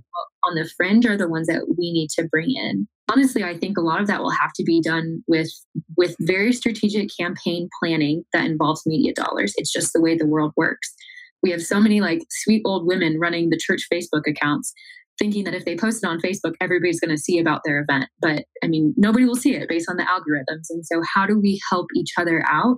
[0.43, 2.87] on the fringe are the ones that we need to bring in.
[3.11, 5.49] Honestly, I think a lot of that will have to be done with
[5.97, 9.53] with very strategic campaign planning that involves media dollars.
[9.57, 10.93] It's just the way the world works.
[11.41, 14.73] We have so many like sweet old women running the church Facebook accounts
[15.17, 18.05] thinking that if they post it on Facebook, everybody's going to see about their event.
[18.21, 20.67] But I mean, nobody will see it based on the algorithms.
[20.69, 22.77] And so, how do we help each other out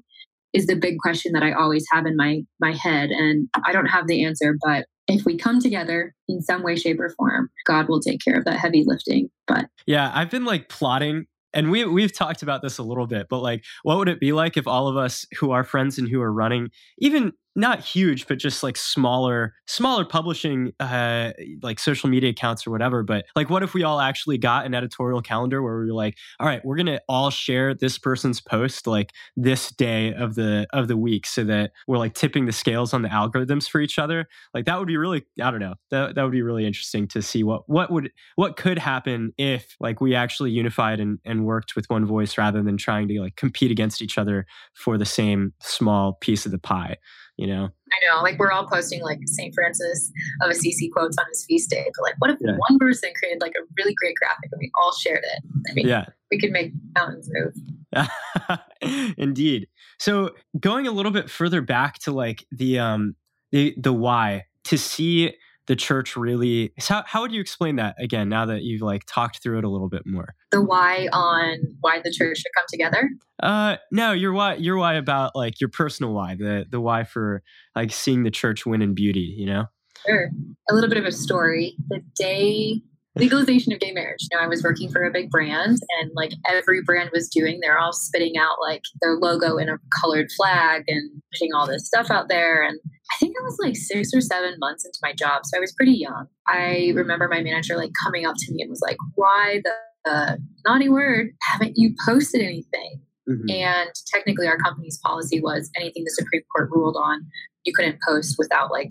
[0.54, 3.88] is the big question that I always have in my my head and I don't
[3.88, 7.88] have the answer but if we come together in some way shape or form God
[7.88, 11.86] will take care of that heavy lifting but Yeah, I've been like plotting and we
[11.86, 14.68] we've talked about this a little bit, but like, what would it be like if
[14.68, 18.64] all of us who are friends and who are running, even not huge, but just
[18.64, 23.04] like smaller, smaller publishing, uh, like social media accounts or whatever.
[23.04, 26.18] But like, what if we all actually got an editorial calendar where we were like,
[26.40, 30.88] all right, we're gonna all share this person's post like this day of the of
[30.88, 34.28] the week, so that we're like tipping the scales on the algorithms for each other.
[34.54, 37.22] Like that would be really, I don't know, that that would be really interesting to
[37.22, 41.76] see what what would what could happen if like we actually unified and and worked
[41.76, 45.54] with one voice rather than trying to like compete against each other for the same
[45.62, 46.96] small piece of the pie
[47.38, 47.70] you know?
[47.91, 51.70] I know like we're all posting like st francis of assisi quotes on his feast
[51.70, 52.56] day but like what if yeah.
[52.70, 55.44] one person created like a really great graphic and we all shared it?
[55.70, 56.06] I mean yeah.
[56.30, 57.54] we could make mountains move.
[59.17, 59.67] Indeed.
[60.00, 63.15] So going a little bit further back to like the um
[63.52, 65.34] the the why to see
[65.72, 69.42] the church really how, how would you explain that again now that you've like talked
[69.42, 70.36] through it a little bit more?
[70.52, 73.10] The why on why the church should come together?
[73.42, 77.42] Uh no your why your why about like your personal why the the why for
[77.74, 79.68] like seeing the church win in beauty you know?
[80.06, 80.30] Sure.
[80.70, 81.78] A little bit of a story.
[81.88, 82.82] The day
[83.15, 84.19] legalization of gay marriage.
[84.32, 87.60] You know, I was working for a big brand and like every brand was doing,
[87.62, 91.86] they're all spitting out like their logo in a colored flag and pushing all this
[91.86, 92.63] stuff out there.
[92.63, 92.80] And
[93.12, 95.41] I think I was like six or seven months into my job.
[95.45, 96.28] So I was pretty young.
[96.47, 100.36] I remember my manager like coming up to me and was like, why the uh,
[100.65, 103.02] naughty word haven't you posted anything?
[103.30, 103.50] Mm-hmm.
[103.50, 107.21] And technically, our company's policy was anything the Supreme Court ruled on,
[107.65, 108.89] you couldn't post without like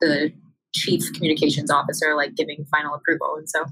[0.00, 0.32] the
[0.76, 3.36] chief communications officer like giving final approval.
[3.36, 3.64] And so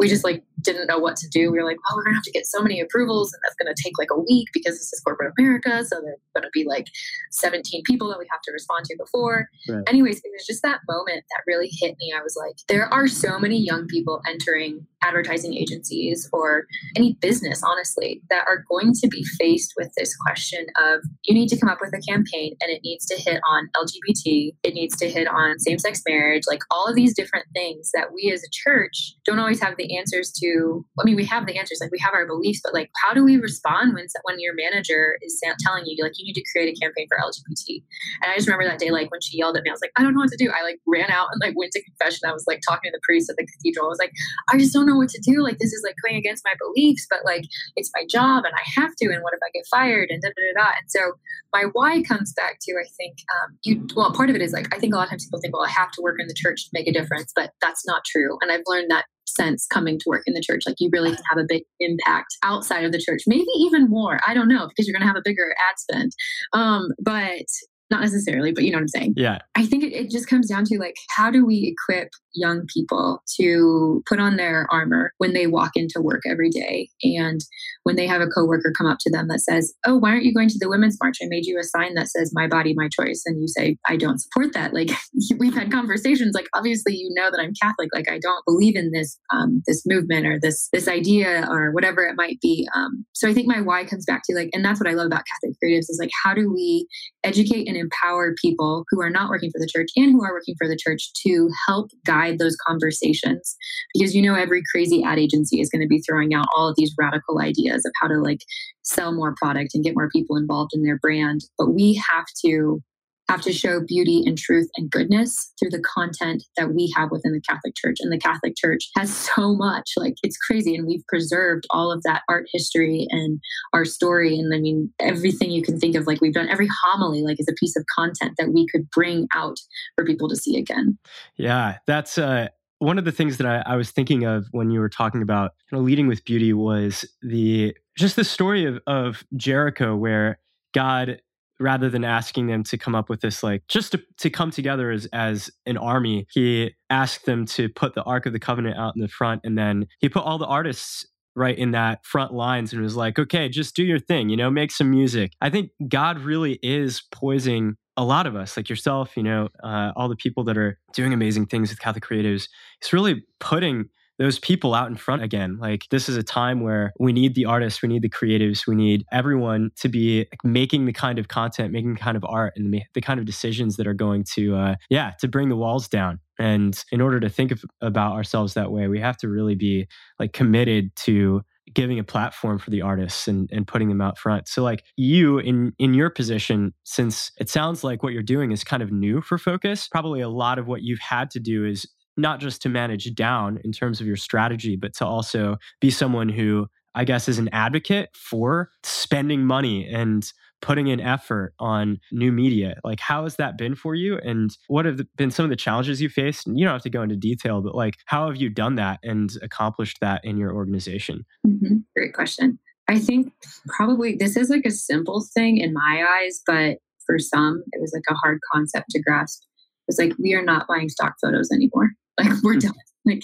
[0.00, 1.52] we just like didn't know what to do.
[1.52, 3.76] We were like, well, we're gonna have to get so many approvals, and that's gonna
[3.76, 5.84] take like a week because this is corporate America.
[5.84, 6.86] So there's gonna be like
[7.30, 9.48] 17 people that we have to respond to before.
[9.68, 9.84] Right.
[9.86, 12.12] Anyways, it was just that moment that really hit me.
[12.18, 17.62] I was like, there are so many young people entering advertising agencies or any business,
[17.62, 21.68] honestly, that are going to be faced with this question of you need to come
[21.68, 25.26] up with a campaign and it needs to hit on LGBT, it needs to hit
[25.26, 29.14] on same sex marriage, like all of these different things that we as a church
[29.24, 30.84] don't always have the answers to.
[30.98, 33.24] I mean, we have the answers, like we have our beliefs, but like how do
[33.24, 36.80] we respond when when your manager is telling you like you need to create a
[36.80, 37.82] campaign for LGBT?
[38.22, 39.92] And I just remember that day, like when she yelled at me, I was like,
[39.96, 40.50] I don't know what to do.
[40.50, 42.28] I like ran out and like went to confession.
[42.28, 43.86] I was like talking to the priest at the cathedral.
[43.86, 44.12] I was like,
[44.48, 45.42] I just don't know what to do.
[45.42, 47.44] Like this is like going against my beliefs, but like
[47.76, 49.06] it's my job and I have to.
[49.06, 50.10] And what if I get fired?
[50.10, 50.64] And da da da.
[50.64, 50.70] da.
[50.78, 51.12] And so
[51.52, 53.86] my why comes back to I think um, you.
[53.96, 55.66] Well, part of it is like I think a lot of times people think, well,
[55.66, 58.38] I have to work in the church to make a difference, but that's not true.
[58.42, 60.62] And I've learned that sense coming to work in the church.
[60.66, 64.20] Like you really can have a big impact outside of the church, maybe even more.
[64.26, 66.12] I don't know because you're going to have a bigger ad spend.
[66.52, 67.46] Um, but
[67.90, 69.14] not necessarily, but you know what I'm saying?
[69.16, 69.38] Yeah.
[69.56, 73.22] I think it, it, just comes down to like, how do we equip young people
[73.38, 76.88] to put on their armor when they walk into work every day?
[77.02, 77.40] And
[77.84, 80.34] when they have a coworker come up to them that says, Oh, why aren't you
[80.34, 81.18] going to the Women's March?
[81.22, 83.22] I made you a sign that says, My body, my choice.
[83.26, 84.74] And you say, I don't support that.
[84.74, 84.90] Like,
[85.38, 87.90] we've had conversations, like, obviously, you know that I'm Catholic.
[87.94, 92.06] Like, I don't believe in this, um, this movement or this, this idea or whatever
[92.06, 92.68] it might be.
[92.74, 95.06] Um, so I think my why comes back to like, and that's what I love
[95.06, 96.86] about Catholic Creatives is like, how do we
[97.24, 100.54] educate and empower people who are not working for the church and who are working
[100.58, 103.56] for the church to help guide those conversations?
[103.94, 106.76] Because you know, every crazy ad agency is going to be throwing out all of
[106.76, 108.40] these radical ideas of how to like
[108.82, 111.40] sell more product and get more people involved in their brand.
[111.58, 112.82] But we have to
[113.30, 117.32] have to show beauty and truth and goodness through the content that we have within
[117.32, 117.98] the Catholic Church.
[118.00, 120.74] And the Catholic Church has so much, like it's crazy.
[120.74, 123.40] And we've preserved all of that art history and
[123.72, 124.36] our story.
[124.38, 127.48] And I mean, everything you can think of, like we've done every homily, like is
[127.48, 129.58] a piece of content that we could bring out
[129.94, 130.98] for people to see again.
[131.36, 134.80] Yeah, that's uh one of the things that I, I, was thinking of when you
[134.80, 139.22] were talking about you know, leading with beauty was the just the story of, of
[139.36, 140.38] Jericho, where
[140.72, 141.20] God,
[141.60, 144.90] rather than asking them to come up with this like just to, to come together
[144.90, 148.96] as as an army, he asked them to put the Ark of the Covenant out
[148.96, 152.72] in the front, and then he put all the artists right in that front lines
[152.72, 155.32] and was like, okay, just do your thing, you know, make some music.
[155.40, 159.92] I think God really is poising a lot of us, like yourself, you know, uh,
[159.94, 162.48] all the people that are doing amazing things with Catholic Creatives,
[162.80, 165.58] it's really putting those people out in front again.
[165.58, 168.76] Like this is a time where we need the artists, we need the creatives, we
[168.76, 172.82] need everyone to be making the kind of content, making the kind of art, and
[172.92, 176.20] the kind of decisions that are going to, uh, yeah, to bring the walls down.
[176.38, 179.88] And in order to think of, about ourselves that way, we have to really be
[180.18, 184.48] like committed to giving a platform for the artists and, and putting them out front.
[184.48, 188.64] So like you in in your position, since it sounds like what you're doing is
[188.64, 191.86] kind of new for Focus, probably a lot of what you've had to do is
[192.16, 196.28] not just to manage down in terms of your strategy, but to also be someone
[196.28, 202.32] who I guess is an advocate for spending money and putting in effort on new
[202.32, 202.78] media.
[202.84, 204.18] Like, how has that been for you?
[204.18, 206.46] And what have been some of the challenges you faced?
[206.46, 208.98] And you don't have to go into detail, but like, how have you done that
[209.02, 211.24] and accomplished that in your organization?
[211.46, 211.76] Mm-hmm.
[211.96, 212.58] Great question.
[212.88, 213.32] I think
[213.68, 217.92] probably this is like a simple thing in my eyes, but for some, it was
[217.94, 219.44] like a hard concept to grasp.
[219.90, 221.90] It's like, we are not buying stock photos anymore.
[222.18, 222.58] Like, we're hmm.
[222.58, 222.74] done.
[223.06, 223.22] Like,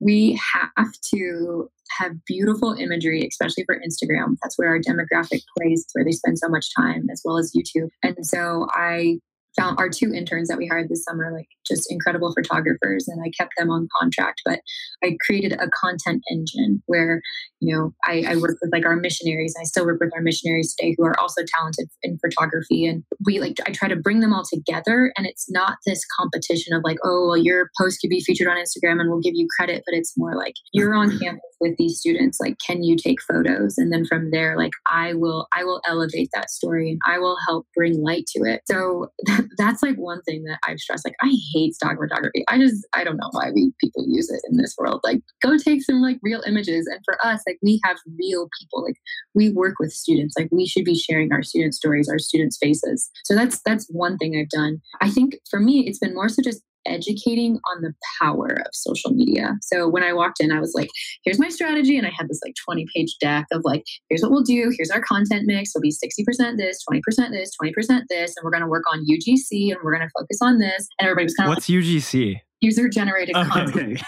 [0.00, 4.36] we have to have beautiful imagery, especially for Instagram.
[4.42, 7.88] That's where our demographic plays, where they spend so much time, as well as YouTube.
[8.02, 9.18] And so I
[9.56, 13.30] found our two interns that we hired this summer like just incredible photographers and i
[13.38, 14.60] kept them on contract but
[15.02, 17.22] i created a content engine where
[17.64, 20.74] you know i, I work with like our missionaries i still work with our missionaries
[20.74, 24.32] today who are also talented in photography and we like i try to bring them
[24.32, 28.20] all together and it's not this competition of like oh well your post could be
[28.20, 31.18] featured on instagram and we'll give you credit but it's more like you're on mm-hmm.
[31.18, 33.78] campus with these students like can you take photos?
[33.78, 37.36] And then from there like i will i will elevate that story and i will
[37.46, 38.62] help bring light to it.
[38.70, 39.08] So
[39.56, 42.44] that's like one thing that i've stressed like i hate stock photography.
[42.48, 45.00] I just i don't know why we people use it in this world.
[45.04, 48.84] Like go take some like real images and for us like we have real people
[48.84, 48.96] like
[49.34, 53.10] we work with students like we should be sharing our student stories our students faces
[53.24, 56.42] so that's that's one thing i've done i think for me it's been more so
[56.42, 59.56] just educating on the power of social media.
[59.62, 60.88] So when I walked in, I was like,
[61.24, 61.96] here's my strategy.
[61.96, 64.72] And I had this like 20 page deck of like, here's what we'll do.
[64.76, 65.70] Here's our content mix.
[65.74, 68.34] It'll be 60% this, 20% this, 20% this.
[68.36, 70.86] And we're going to work on UGC and we're going to focus on this.
[70.98, 72.40] And everybody was kind of What's like, UGC?
[72.64, 73.50] User generated okay.
[73.50, 74.02] content.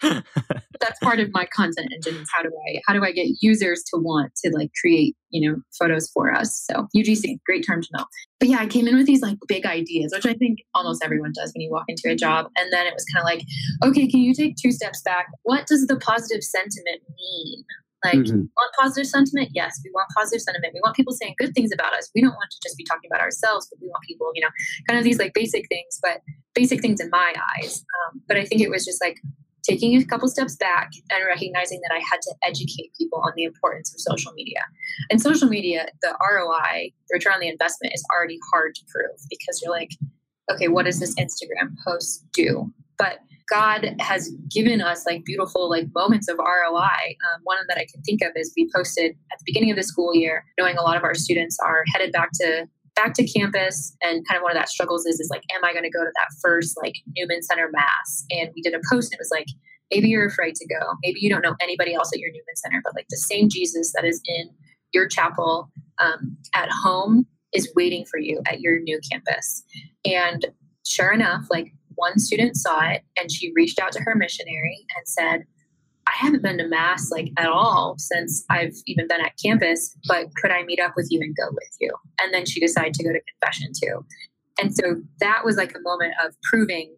[0.80, 3.82] that's part of my content engine is how do I how do I get users
[3.92, 6.64] to want to like create, you know, photos for us.
[6.70, 8.04] So UGC, great term to know.
[8.38, 11.32] But yeah, I came in with these like big ideas, which I think almost everyone
[11.34, 12.46] does when you walk into a job.
[12.56, 13.44] And then it was kind of like,
[13.84, 15.26] okay, can you take two steps back?
[15.42, 17.64] What does the positive sentiment mean?
[18.04, 18.46] Like, mm-hmm.
[18.56, 19.50] want positive sentiment?
[19.52, 20.72] Yes, we want positive sentiment.
[20.72, 22.10] We want people saying good things about us.
[22.14, 24.50] We don't want to just be talking about ourselves, but we want people, you know,
[24.88, 26.20] kind of these like basic things, but
[26.54, 27.84] basic things in my eyes.
[28.06, 29.18] Um, but I think it was just like
[29.68, 33.44] taking a couple steps back and recognizing that I had to educate people on the
[33.44, 34.60] importance of social media.
[35.10, 39.16] And social media, the ROI, the return on the investment, is already hard to prove
[39.28, 39.90] because you're like,
[40.50, 42.72] okay, what does this Instagram post do?
[42.96, 43.18] But
[43.50, 46.78] God has given us like beautiful like moments of ROI.
[46.78, 49.82] Um, one that I can think of is we posted at the beginning of the
[49.82, 53.96] school year, knowing a lot of our students are headed back to back to campus.
[54.02, 56.04] And kind of one of that struggles is is like am i going to go
[56.04, 58.24] to that first like newman center mass?
[58.30, 59.46] And we did a post and it was like
[59.90, 60.94] maybe you're afraid to go.
[61.02, 63.92] Maybe you don't know anybody else at your newman center but like the same jesus
[63.94, 64.50] that is in
[64.92, 69.64] your chapel um, at home is waiting for you at your new campus.
[70.04, 70.46] And
[70.86, 75.06] sure enough like one student saw it and she reached out to her missionary and
[75.06, 75.44] said
[76.06, 80.28] I haven't been to mass like at all since I've even been at campus, but
[80.36, 81.92] could I meet up with you and go with you?
[82.22, 84.06] And then she decided to go to confession too.
[84.60, 86.96] And so that was like a moment of proving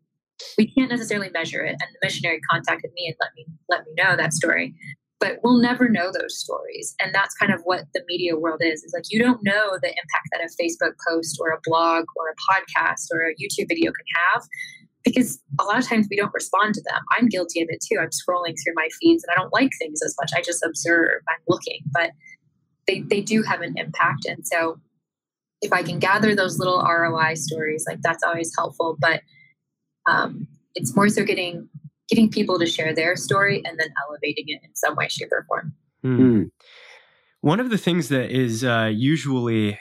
[0.56, 1.72] we can't necessarily measure it.
[1.72, 4.74] And the missionary contacted me and let me let me know that story.
[5.18, 6.94] But we'll never know those stories.
[6.98, 8.82] And that's kind of what the media world is.
[8.84, 12.30] Is like you don't know the impact that a Facebook post or a blog or
[12.30, 14.42] a podcast or a YouTube video can have
[15.04, 17.00] because a lot of times we don't respond to them.
[17.18, 17.98] I'm guilty of it too.
[17.98, 20.31] I'm scrolling through my feeds and I don't like things as much.
[20.37, 22.10] I just observe, I'm looking, but
[22.87, 24.27] they, they do have an impact.
[24.27, 24.79] And so
[25.62, 28.96] if I can gather those little ROI stories, like that's always helpful.
[29.00, 29.22] But
[30.06, 31.68] um, it's more so getting
[32.08, 35.44] getting people to share their story and then elevating it in some way, shape, or
[35.46, 35.72] form.
[36.04, 36.50] Mm.
[37.40, 39.79] One of the things that is uh, usually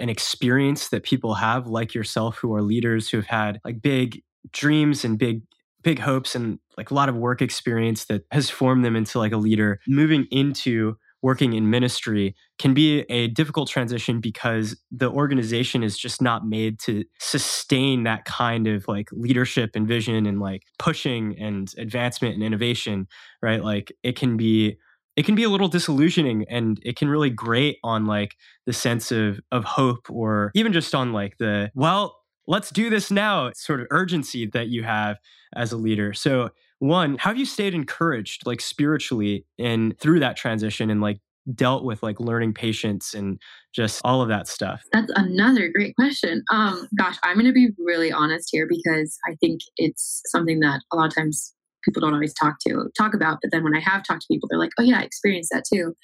[0.00, 4.22] an experience that people have, like yourself, who are leaders who have had like big
[4.52, 5.42] dreams and big
[5.82, 9.32] big hopes and like a lot of work experience that has formed them into like
[9.32, 9.80] a leader.
[9.86, 16.22] Moving into working in ministry can be a difficult transition because the organization is just
[16.22, 21.72] not made to sustain that kind of like leadership and vision and like pushing and
[21.76, 23.08] advancement and innovation
[23.42, 23.62] right?
[23.62, 24.78] Like it can be
[25.16, 28.36] it can be a little disillusioning and it can really grate on like
[28.66, 32.17] the sense of of hope or even just on like the well
[32.48, 35.18] let's do this now sort of urgency that you have
[35.54, 36.12] as a leader.
[36.12, 41.20] So one how have you stayed encouraged like spiritually and through that transition and like
[41.54, 43.40] dealt with like learning patience and
[43.74, 44.82] just all of that stuff?
[44.92, 46.42] That's another great question.
[46.50, 50.80] Um gosh i'm going to be really honest here because i think it's something that
[50.92, 53.80] a lot of times people don't always talk to talk about but then when i
[53.80, 55.94] have talked to people they're like oh yeah i experienced that too.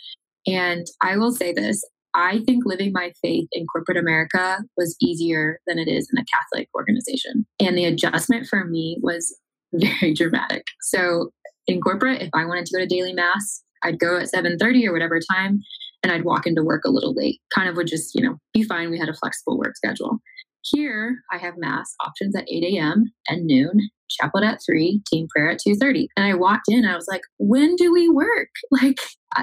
[0.47, 1.83] And i will say this
[2.15, 6.25] I think living my faith in corporate America was easier than it is in a
[6.25, 7.45] Catholic organization.
[7.61, 9.37] And the adjustment for me was
[9.73, 10.65] very dramatic.
[10.83, 11.31] So
[11.67, 14.93] in corporate, if I wanted to go to daily mass, I'd go at 7:30 or
[14.93, 15.61] whatever time
[16.03, 17.41] and I'd walk into work a little late.
[17.55, 18.91] Kind of would just, you know, be fine.
[18.91, 20.19] We had a flexible work schedule.
[20.63, 23.05] Here, I have mass options at 8 a.m.
[23.29, 26.07] and noon, chapel at 3, team prayer at 2.30.
[26.17, 28.49] And I walked in, I was like, when do we work?
[28.83, 28.99] Like,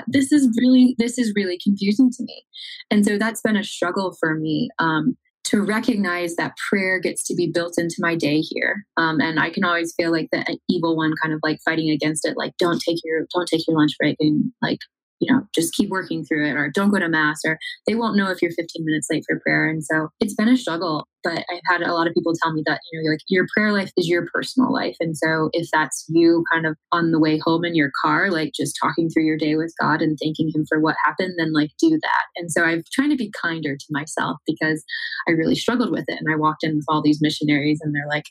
[0.07, 2.43] this is really, this is really confusing to me.
[2.89, 4.69] And so that's been a struggle for me.
[4.79, 9.39] Um, to recognize that prayer gets to be built into my day here um, and
[9.39, 12.55] i can always feel like the evil one kind of like fighting against it like
[12.57, 14.77] don't take your don't take your lunch break and like
[15.21, 18.17] you know, just keep working through it or don't go to mass or they won't
[18.17, 19.69] know if you're 15 minutes late for prayer.
[19.69, 22.63] And so it's been a struggle, but I've had a lot of people tell me
[22.65, 24.95] that, you know, like your prayer life is your personal life.
[24.99, 28.53] And so if that's you kind of on the way home in your car, like
[28.55, 31.71] just talking through your day with God and thanking Him for what happened, then like
[31.79, 32.25] do that.
[32.35, 34.83] And so I've trying to be kinder to myself because
[35.27, 36.19] I really struggled with it.
[36.19, 38.25] And I walked in with all these missionaries and they're like,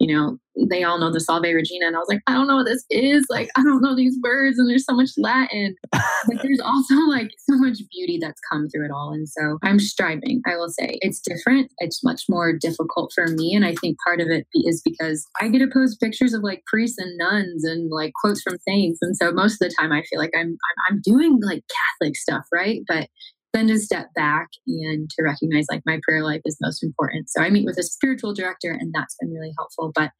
[0.00, 0.38] you know,
[0.68, 1.86] they all know the Salve Regina.
[1.86, 3.26] And I was like, I don't know what this is.
[3.28, 4.58] Like, I don't know these words.
[4.58, 5.76] And there's so much Latin.
[5.92, 6.00] but
[6.42, 9.12] there's also like so much beauty that's come through it all.
[9.12, 10.98] And so I'm striving, I will say.
[11.02, 11.70] It's different.
[11.78, 13.54] It's much more difficult for me.
[13.54, 16.62] And I think part of it is because I get to post pictures of like
[16.66, 19.00] priests and nuns and like quotes from saints.
[19.02, 20.56] And so most of the time I feel like I'm, I'm,
[20.94, 21.64] I'm doing like
[22.00, 22.80] Catholic stuff, right?
[22.88, 23.08] But
[23.52, 27.28] then to step back and to recognize like my prayer life is most important.
[27.28, 29.92] So I meet with a spiritual director and that's been really helpful.
[29.94, 30.10] But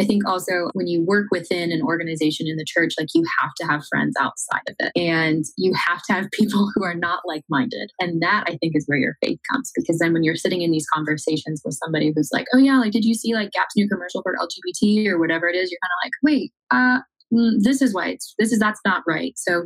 [0.00, 3.50] I think also when you work within an organization in the church, like you have
[3.60, 7.20] to have friends outside of it and you have to have people who are not
[7.26, 7.90] like minded.
[8.00, 10.70] And that I think is where your faith comes because then when you're sitting in
[10.70, 13.88] these conversations with somebody who's like, oh yeah, like did you see like Gap's new
[13.88, 17.00] commercial for LGBT or whatever it is, you're kind of like, wait, uh,
[17.32, 19.32] mm, this is why it's, this is, that's not right.
[19.36, 19.64] So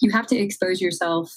[0.00, 1.32] you have to expose yourself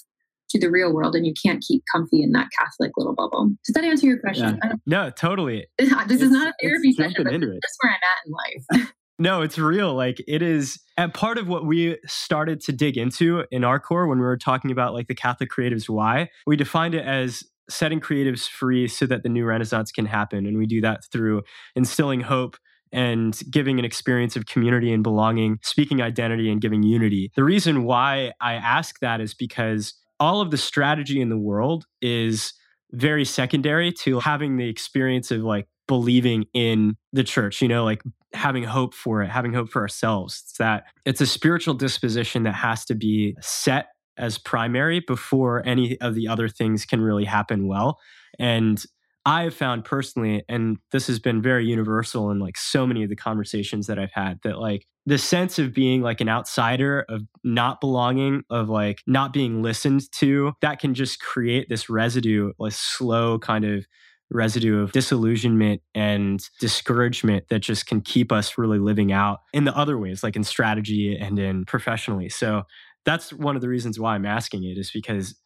[0.52, 3.50] to the real world and you can't keep comfy in that Catholic little bubble.
[3.64, 4.58] Does that answer your question?
[4.62, 4.72] Yeah.
[4.86, 5.66] No, totally.
[5.78, 7.60] this it's, is not a therapy session, but into it.
[7.62, 8.92] that's where I'm at in life.
[9.18, 9.94] no, it's real.
[9.94, 14.06] Like it is, and part of what we started to dig into in our core
[14.06, 18.00] when we were talking about like the Catholic creatives why, we defined it as setting
[18.00, 20.46] creatives free so that the new renaissance can happen.
[20.46, 21.42] And we do that through
[21.74, 22.56] instilling hope
[22.92, 27.32] and giving an experience of community and belonging, speaking identity and giving unity.
[27.34, 31.84] The reason why I ask that is because all of the strategy in the world
[32.00, 32.54] is
[32.92, 38.02] very secondary to having the experience of like believing in the church, you know, like
[38.32, 40.44] having hope for it, having hope for ourselves.
[40.44, 46.00] It's that it's a spiritual disposition that has to be set as primary before any
[46.00, 47.98] of the other things can really happen well.
[48.38, 48.80] And
[49.26, 53.08] I have found personally, and this has been very universal in like so many of
[53.08, 57.22] the conversations that I've had, that like the sense of being like an outsider, of
[57.42, 62.70] not belonging, of like not being listened to, that can just create this residue, a
[62.70, 63.84] slow kind of
[64.30, 69.76] residue of disillusionment and discouragement that just can keep us really living out in the
[69.76, 72.28] other ways, like in strategy and in professionally.
[72.28, 72.62] So
[73.04, 75.38] that's one of the reasons why I'm asking it is because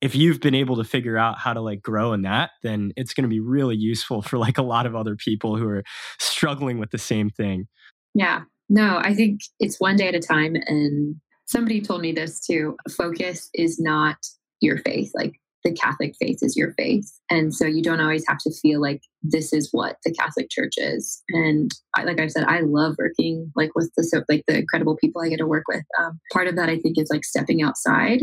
[0.00, 3.14] if you've been able to figure out how to like grow in that, then it's
[3.14, 5.82] going to be really useful for like a lot of other people who are
[6.18, 7.66] struggling with the same thing.
[8.12, 8.42] Yeah.
[8.68, 10.56] No, I think it's one day at a time.
[10.66, 14.16] And somebody told me this too focus is not
[14.60, 15.10] your faith.
[15.14, 15.34] Like,
[15.64, 17.10] the Catholic faith is your faith.
[17.30, 20.74] And so you don't always have to feel like this is what the Catholic Church
[20.76, 21.22] is.
[21.30, 24.96] And I, like I said, I love working like with the so like the incredible
[24.96, 25.82] people I get to work with.
[25.98, 28.20] Um, part of that I think is like stepping outside,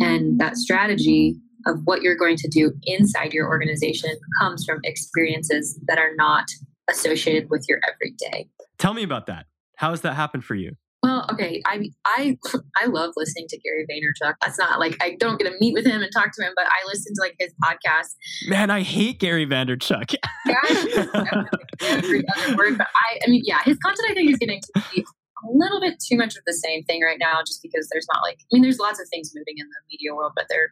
[0.00, 1.34] and that strategy
[1.66, 6.44] of what you're going to do inside your organization comes from experiences that are not
[6.88, 8.48] associated with your everyday.
[8.78, 9.46] Tell me about that.
[9.76, 10.72] How has that happened for you?
[11.04, 12.38] Well, okay, I I
[12.76, 14.36] I love listening to Gary Vaynerchuk.
[14.40, 16.64] That's not like I don't get to meet with him and talk to him, but
[16.66, 18.14] I listen to like his podcast.
[18.48, 20.14] Man, I hate Gary Vaynerchuk.
[21.82, 24.82] every other word, but I I mean, yeah, his content I think is getting to
[24.94, 28.06] be a little bit too much of the same thing right now, just because there's
[28.10, 30.70] not like I mean, there's lots of things moving in the media world, but they're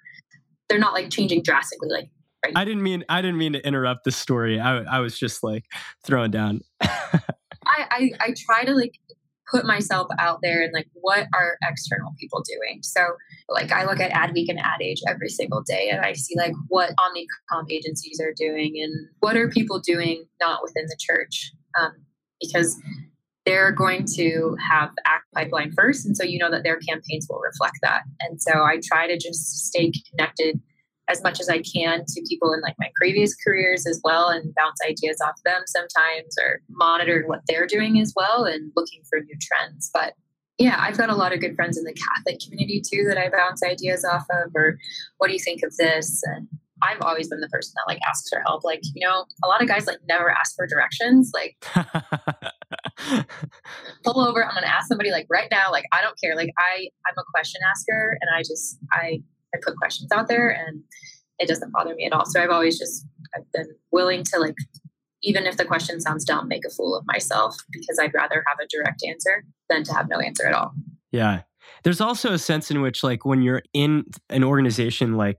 [0.70, 2.08] they're not like changing drastically like
[2.42, 4.58] right I didn't mean I didn't mean to interrupt the story.
[4.58, 5.66] I I was just like
[6.06, 6.62] throwing down.
[7.72, 8.92] I, I, I try to like
[9.50, 12.80] put myself out there and like what are external people doing?
[12.82, 13.00] So
[13.52, 16.52] like i look at adweek and ad age every single day and i see like
[16.68, 21.92] what omnicom agencies are doing and what are people doing not within the church um,
[22.40, 22.80] because
[23.44, 27.40] they're going to have act pipeline first and so you know that their campaigns will
[27.40, 28.02] reflect that.
[28.20, 30.60] And so i try to just stay connected
[31.12, 34.54] as much as I can to people in like my previous careers as well and
[34.56, 39.20] bounce ideas off them sometimes or monitor what they're doing as well and looking for
[39.20, 39.90] new trends.
[39.92, 40.14] But
[40.58, 43.28] yeah, I've got a lot of good friends in the Catholic community too that I
[43.28, 44.78] bounce ideas off of or
[45.18, 46.22] what do you think of this?
[46.24, 46.48] And
[46.82, 48.64] I've always been the person that like asks for help.
[48.64, 51.30] Like, you know, a lot of guys like never ask for directions.
[51.32, 51.56] Like
[54.04, 56.34] pull over, I'm gonna ask somebody like right now, like I don't care.
[56.34, 59.22] Like I I'm a question asker and I just I
[59.54, 60.82] I put questions out there and
[61.38, 62.24] it doesn't bother me at all.
[62.26, 64.54] So I've always just I've been willing to like
[65.22, 68.58] even if the question sounds dumb, make a fool of myself because I'd rather have
[68.62, 70.72] a direct answer than to have no answer at all.
[71.12, 71.42] Yeah.
[71.84, 75.38] There's also a sense in which like when you're in an organization like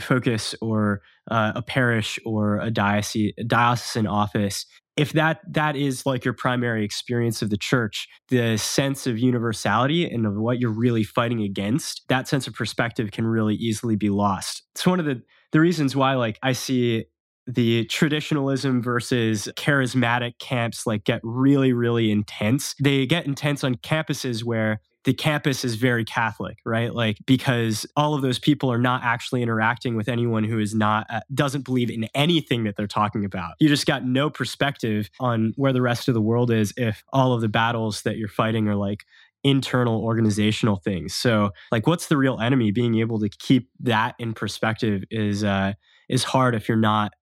[0.00, 6.06] Focus or uh, a parish or a diocese, a diocesan office, if that that is
[6.06, 10.70] like your primary experience of the church the sense of universality and of what you're
[10.70, 14.62] really fighting against that sense of perspective can really easily be lost.
[14.74, 15.22] It's one of the
[15.52, 17.04] the reasons why like i see
[17.46, 22.74] the traditionalism versus charismatic camps like get really really intense.
[22.80, 26.94] They get intense on campuses where the campus is very Catholic, right?
[26.94, 31.06] Like because all of those people are not actually interacting with anyone who is not
[31.10, 33.52] uh, doesn't believe in anything that they're talking about.
[33.60, 37.32] You just got no perspective on where the rest of the world is if all
[37.32, 39.04] of the battles that you're fighting are like
[39.42, 41.14] internal organizational things.
[41.14, 42.70] So, like what's the real enemy?
[42.70, 45.74] Being able to keep that in perspective is uh
[46.08, 47.12] is hard if you're not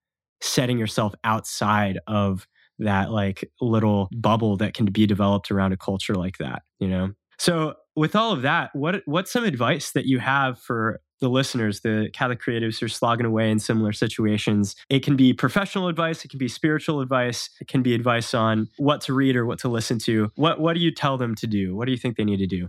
[0.41, 2.47] setting yourself outside of
[2.79, 7.13] that like little bubble that can be developed around a culture like that, you know?
[7.43, 11.81] So, with all of that, what what's some advice that you have for the listeners,
[11.81, 14.77] the Catholic creatives who are slogging away in similar situations?
[14.89, 18.69] It can be professional advice, it can be spiritual advice, it can be advice on
[18.77, 20.31] what to read or what to listen to.
[20.37, 21.75] What what do you tell them to do?
[21.75, 22.69] What do you think they need to do?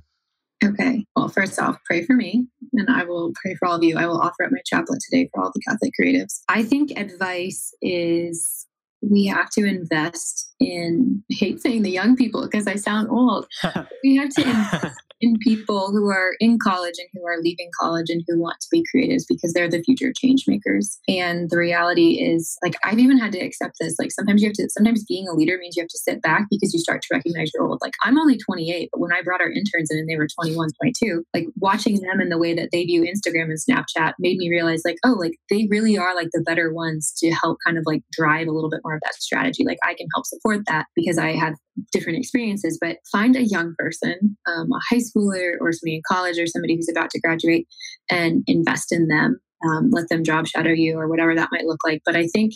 [0.66, 1.06] Okay.
[1.16, 3.96] Well, first off, pray for me, and I will pray for all of you.
[3.96, 6.40] I will offer up my chaplet today for all the Catholic creatives.
[6.50, 8.66] I think advice is
[9.10, 13.48] we have to invest in I hate saying the young people because I sound old.
[14.04, 18.10] we have to invest in people who are in college and who are leaving college
[18.10, 21.00] and who want to be creatives because they're the future change makers.
[21.08, 23.96] And the reality is, like, I've even had to accept this.
[24.00, 26.48] Like, sometimes you have to, sometimes being a leader means you have to sit back
[26.50, 27.80] because you start to recognize your old.
[27.82, 30.70] Like, I'm only 28, but when I brought our interns in and they were 21,
[30.82, 34.50] 22, like, watching them and the way that they view Instagram and Snapchat made me
[34.50, 37.84] realize, like, oh, like, they really are like the better ones to help kind of
[37.86, 39.64] like drive a little bit more of that strategy.
[39.66, 41.56] Like, I can help support that because I have
[41.92, 46.40] different experiences, but find a young person, um, a high schooler or somebody in college
[46.40, 47.68] or somebody who's about to graduate
[48.10, 49.40] and invest in them.
[49.66, 52.02] Um, let them job shadow you or whatever that might look like.
[52.06, 52.54] But I think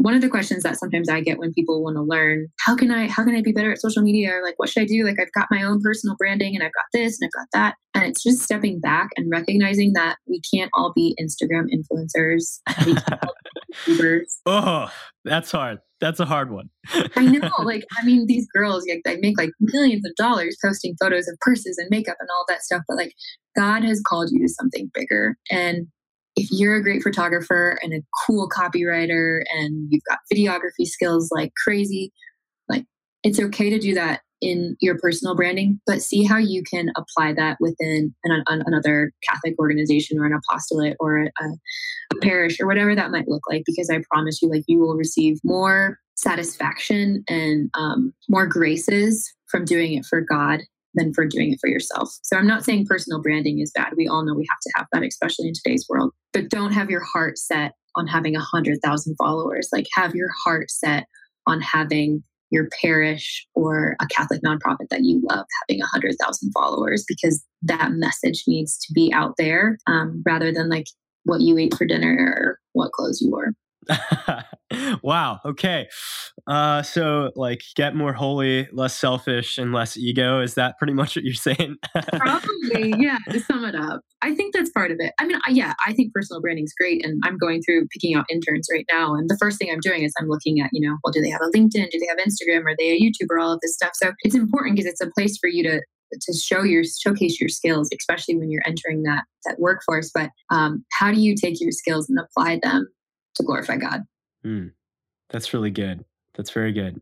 [0.00, 2.90] one of the questions that sometimes I get when people want to learn how can
[2.90, 5.04] I how can I be better at social media or like what should I do?
[5.04, 7.74] Like I've got my own personal branding and I've got this and I've got that.
[7.94, 12.60] And it's just stepping back and recognizing that we can't all be Instagram influencers.
[14.46, 14.90] oh,
[15.24, 15.80] that's hard.
[16.00, 16.70] That's a hard one.
[17.16, 17.48] I know.
[17.60, 21.38] Like, I mean, these girls, like, they make like millions of dollars posting photos of
[21.40, 22.82] purses and makeup and all that stuff.
[22.88, 23.12] But like,
[23.54, 25.36] God has called you to something bigger.
[25.50, 25.86] And
[26.36, 31.52] if you're a great photographer and a cool copywriter and you've got videography skills like
[31.62, 32.12] crazy,
[32.68, 32.86] like,
[33.22, 37.32] it's okay to do that in your personal branding, but see how you can apply
[37.34, 42.66] that within an, an, another Catholic organization or an apostolate or a, a parish or
[42.66, 43.62] whatever that might look like.
[43.66, 49.64] Because I promise you, like you will receive more satisfaction and um, more graces from
[49.64, 50.60] doing it for God
[50.94, 52.10] than for doing it for yourself.
[52.22, 53.92] So I'm not saying personal branding is bad.
[53.96, 56.12] We all know we have to have that, especially in today's world.
[56.32, 59.68] But don't have your heart set on having a hundred thousand followers.
[59.72, 61.06] Like have your heart set
[61.46, 66.50] on having your parish or a Catholic nonprofit that you love having a hundred thousand
[66.52, 70.86] followers because that message needs to be out there um, rather than like
[71.24, 73.52] what you ate for dinner or what clothes you wore.
[75.02, 75.40] wow.
[75.44, 75.88] Okay.
[76.46, 80.40] Uh, so, like, get more holy, less selfish, and less ego.
[80.40, 81.76] Is that pretty much what you're saying?
[82.12, 82.94] Probably.
[82.98, 83.18] Yeah.
[83.30, 85.12] To sum it up, I think that's part of it.
[85.18, 88.26] I mean, yeah, I think personal branding is great, and I'm going through picking out
[88.30, 89.14] interns right now.
[89.14, 91.30] And the first thing I'm doing is I'm looking at, you know, well, do they
[91.30, 91.90] have a LinkedIn?
[91.90, 92.64] Do they have Instagram?
[92.66, 93.40] Are they a YouTuber?
[93.40, 93.92] All of this stuff.
[93.94, 95.80] So it's important because it's a place for you to
[96.12, 100.10] to show your showcase your skills, especially when you're entering that that workforce.
[100.12, 102.88] But um, how do you take your skills and apply them
[103.40, 104.02] to glorify God?
[104.44, 104.72] Mm,
[105.28, 106.04] that's really good.
[106.34, 107.00] That's very good.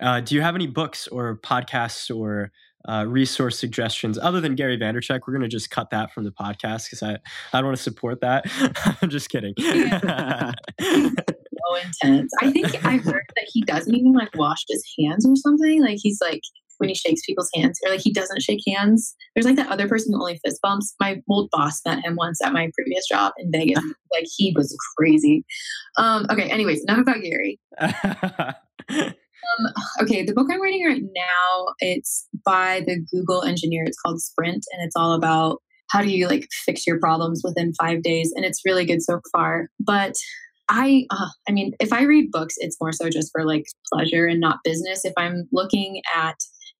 [0.00, 2.50] Uh, do you have any books or podcasts or
[2.86, 5.20] uh, resource suggestions other than Gary Vaynerchuk?
[5.26, 7.14] We're going to just cut that from the podcast because I,
[7.52, 8.44] I don't want to support that.
[9.02, 9.54] I'm just kidding.
[9.58, 10.52] so
[11.82, 12.32] intense.
[12.40, 15.82] I think I heard that he doesn't even like wash his hands or something.
[15.82, 16.42] Like he's like
[16.78, 19.14] when he shakes people's hands or like he doesn't shake hands.
[19.34, 20.94] There's like that other person who only fist bumps.
[21.00, 23.82] My old boss met him once at my previous job in Vegas.
[24.12, 25.44] like he was crazy.
[25.96, 27.60] Um, okay, anyways, enough about Gary.
[27.80, 28.54] um,
[30.02, 33.84] okay, the book I'm reading right now, it's by the Google engineer.
[33.86, 35.60] It's called Sprint and it's all about
[35.90, 39.20] how do you like fix your problems within five days and it's really good so
[39.32, 40.14] far but
[40.68, 44.26] I, uh, I mean, if I read books, it's more so just for like pleasure
[44.26, 45.04] and not business.
[45.04, 46.36] If I'm looking at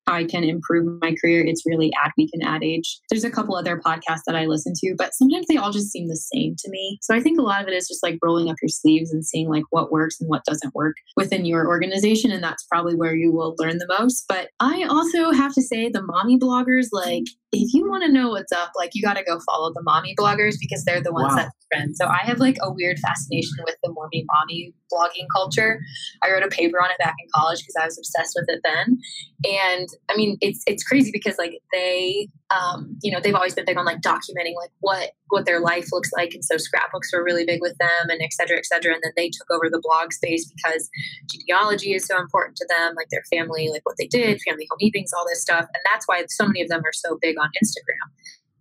[0.07, 3.01] I can improve my career, it's really Ad Week and Ad Age.
[3.11, 6.09] There's a couple other podcasts that I listen to, but sometimes they all just seem
[6.09, 6.99] the same to me.
[7.03, 9.25] So I think a lot of it is just like rolling up your sleeves and
[9.25, 12.31] seeing like what works and what doesn't work within your organization.
[12.31, 14.25] And that's probably where you will learn the most.
[14.29, 17.25] But I also have to say the mommy bloggers, like
[17.57, 20.15] if you want to know what's up, like you got to go follow the mommy
[20.19, 21.37] bloggers because they're the ones wow.
[21.37, 21.97] that trend.
[21.97, 25.81] So I have like a weird fascination with the mommy mommy blogging culture.
[26.23, 28.61] I wrote a paper on it back in college because I was obsessed with it
[28.65, 28.99] then.
[29.45, 33.65] And I mean, it's it's crazy because like they, um, you know, they've always been
[33.65, 37.25] big on like documenting like what what their life looks like, and so scrapbooks were
[37.25, 38.93] really big with them, and et cetera, et cetera.
[38.93, 40.89] And then they took over the blog space because
[41.31, 44.79] genealogy is so important to them, like their family, like what they did, family home
[44.81, 47.49] evenings, all this stuff, and that's why so many of them are so big on
[47.63, 48.11] Instagram.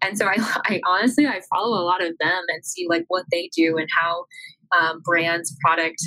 [0.02, 0.36] And so I,
[0.66, 3.88] I honestly I follow a lot of them and see like what they do and
[3.96, 4.26] how
[4.78, 6.02] um, brands product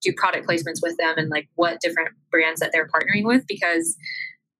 [0.00, 3.96] do product placements with them and like what different brands that they're partnering with because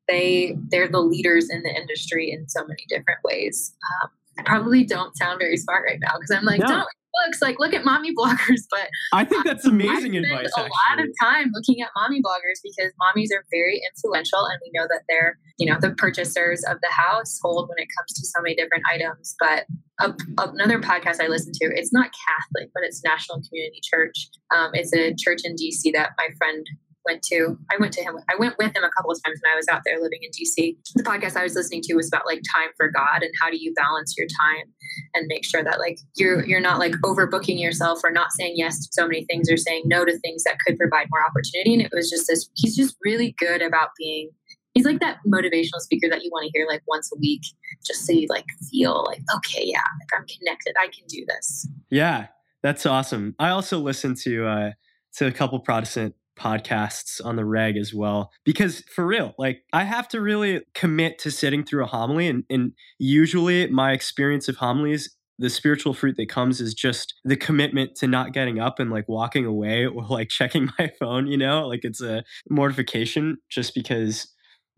[0.09, 3.74] they they're the leaders in the industry in so many different ways.
[4.02, 6.68] Um, I probably don't sound very smart right now because I'm like, no.
[6.68, 6.88] don't
[7.24, 8.62] books, like look at mommy bloggers.
[8.70, 10.52] But I think that's amazing I advice.
[10.56, 10.70] A actually.
[10.90, 14.86] lot of time looking at mommy bloggers because mommies are very influential, and we know
[14.88, 18.54] that they're you know the purchasers of the household when it comes to so many
[18.54, 19.34] different items.
[19.38, 19.66] But
[20.00, 24.28] a, another podcast I listen to, it's not Catholic, but it's National Community Church.
[24.54, 26.66] Um, it's a church in DC that my friend
[27.09, 27.59] went to.
[27.70, 28.18] I went to him.
[28.30, 30.30] I went with him a couple of times when I was out there living in
[30.30, 30.76] DC.
[30.94, 33.56] The podcast I was listening to was about like time for God and how do
[33.56, 34.66] you balance your time
[35.14, 38.78] and make sure that like you're you're not like overbooking yourself or not saying yes
[38.80, 41.72] to so many things or saying no to things that could provide more opportunity.
[41.74, 42.48] And it was just this.
[42.54, 44.30] He's just really good about being
[44.74, 47.42] he's like that motivational speaker that you want to hear like once a week
[47.84, 51.66] just so you like feel like okay yeah like i'm connected i can do this
[51.90, 52.26] yeah
[52.62, 54.70] that's awesome i also listen to uh
[55.12, 58.30] to a couple protestant podcasts on the reg as well.
[58.45, 62.45] Because for real like i have to really commit to sitting through a homily and,
[62.51, 67.95] and usually my experience of homilies the spiritual fruit that comes is just the commitment
[67.95, 71.66] to not getting up and like walking away or like checking my phone you know?
[71.66, 74.28] Like it's a mortification just because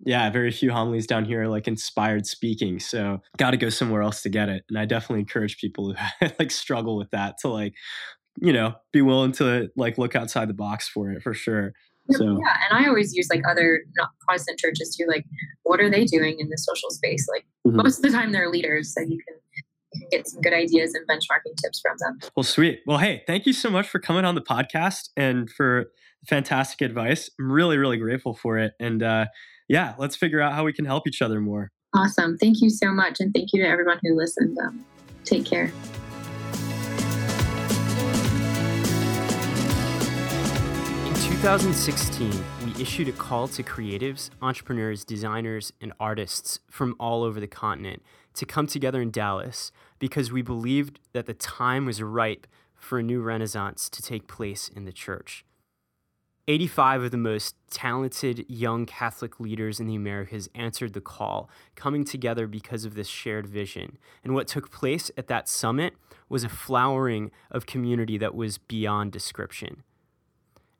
[0.05, 4.01] yeah very few homilies down here are like inspired speaking so got to go somewhere
[4.01, 7.49] else to get it and i definitely encourage people who like struggle with that to
[7.49, 7.75] like
[8.41, 11.72] you know, be willing to like look outside the box for it for sure.
[12.11, 15.07] So yeah, and I always use like other not Protestant churches too.
[15.07, 15.24] Like,
[15.62, 17.26] what are they doing in the social space?
[17.32, 17.76] Like mm-hmm.
[17.76, 19.36] most of the time, they're leaders, so you can
[19.93, 22.30] you can get some good ideas and benchmarking tips from them.
[22.36, 22.80] Well, sweet.
[22.86, 25.91] Well, hey, thank you so much for coming on the podcast and for
[26.28, 27.30] fantastic advice.
[27.38, 28.72] I'm really, really grateful for it.
[28.80, 29.26] And uh,
[29.68, 31.70] yeah, let's figure out how we can help each other more.
[31.95, 32.36] Awesome.
[32.38, 34.57] Thank you so much, and thank you to everyone who listened.
[34.59, 34.84] Um,
[35.24, 35.72] take care.
[41.41, 47.47] 2016, we issued a call to creatives, entrepreneurs, designers, and artists from all over the
[47.47, 48.03] continent
[48.34, 53.03] to come together in Dallas because we believed that the time was ripe for a
[53.03, 55.47] new renaissance to take place in the church.
[56.47, 62.05] 85 of the most talented young Catholic leaders in the Americas answered the call, coming
[62.05, 63.97] together because of this shared vision.
[64.22, 65.95] And what took place at that summit
[66.28, 69.84] was a flowering of community that was beyond description.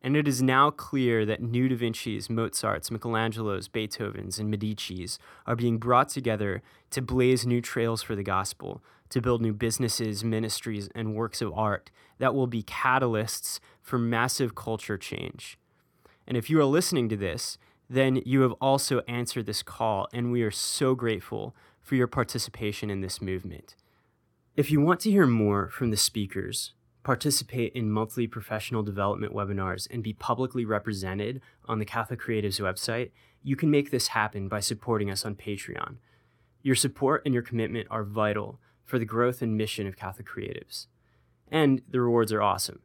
[0.03, 5.57] And it is now clear that new Da Vinci's, Mozart's, Michelangelo's, Beethoven's, and Medici's are
[5.57, 10.89] being brought together to blaze new trails for the gospel, to build new businesses, ministries,
[10.95, 15.59] and works of art that will be catalysts for massive culture change.
[16.27, 20.31] And if you are listening to this, then you have also answered this call, and
[20.31, 23.75] we are so grateful for your participation in this movement.
[24.57, 26.73] If you want to hear more from the speakers,
[27.03, 33.11] participate in monthly professional development webinars, and be publicly represented on the Catholic Creatives website,
[33.43, 35.97] you can make this happen by supporting us on Patreon.
[36.63, 40.87] Your support and your commitment are vital for the growth and mission of Catholic Creatives.
[41.51, 42.81] And the rewards are awesome.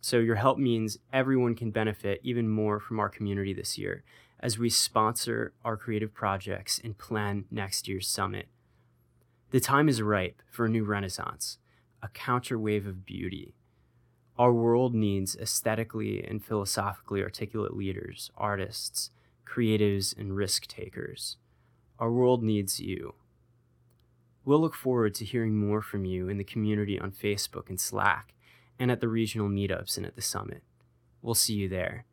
[0.00, 4.04] So your help means everyone can benefit even more from our community this year
[4.40, 8.48] as we sponsor our creative projects and plan next year's summit.
[9.50, 11.58] The time is ripe for a new renaissance,
[12.04, 13.54] a counterwave of beauty.
[14.38, 19.10] Our world needs aesthetically and philosophically articulate leaders, artists,
[19.46, 21.38] creatives, and risk takers.
[21.98, 23.14] Our world needs you.
[24.44, 28.34] We'll look forward to hearing more from you in the community on Facebook and Slack
[28.78, 30.62] and at the regional meetups and at the summit.
[31.22, 32.04] We'll see you there.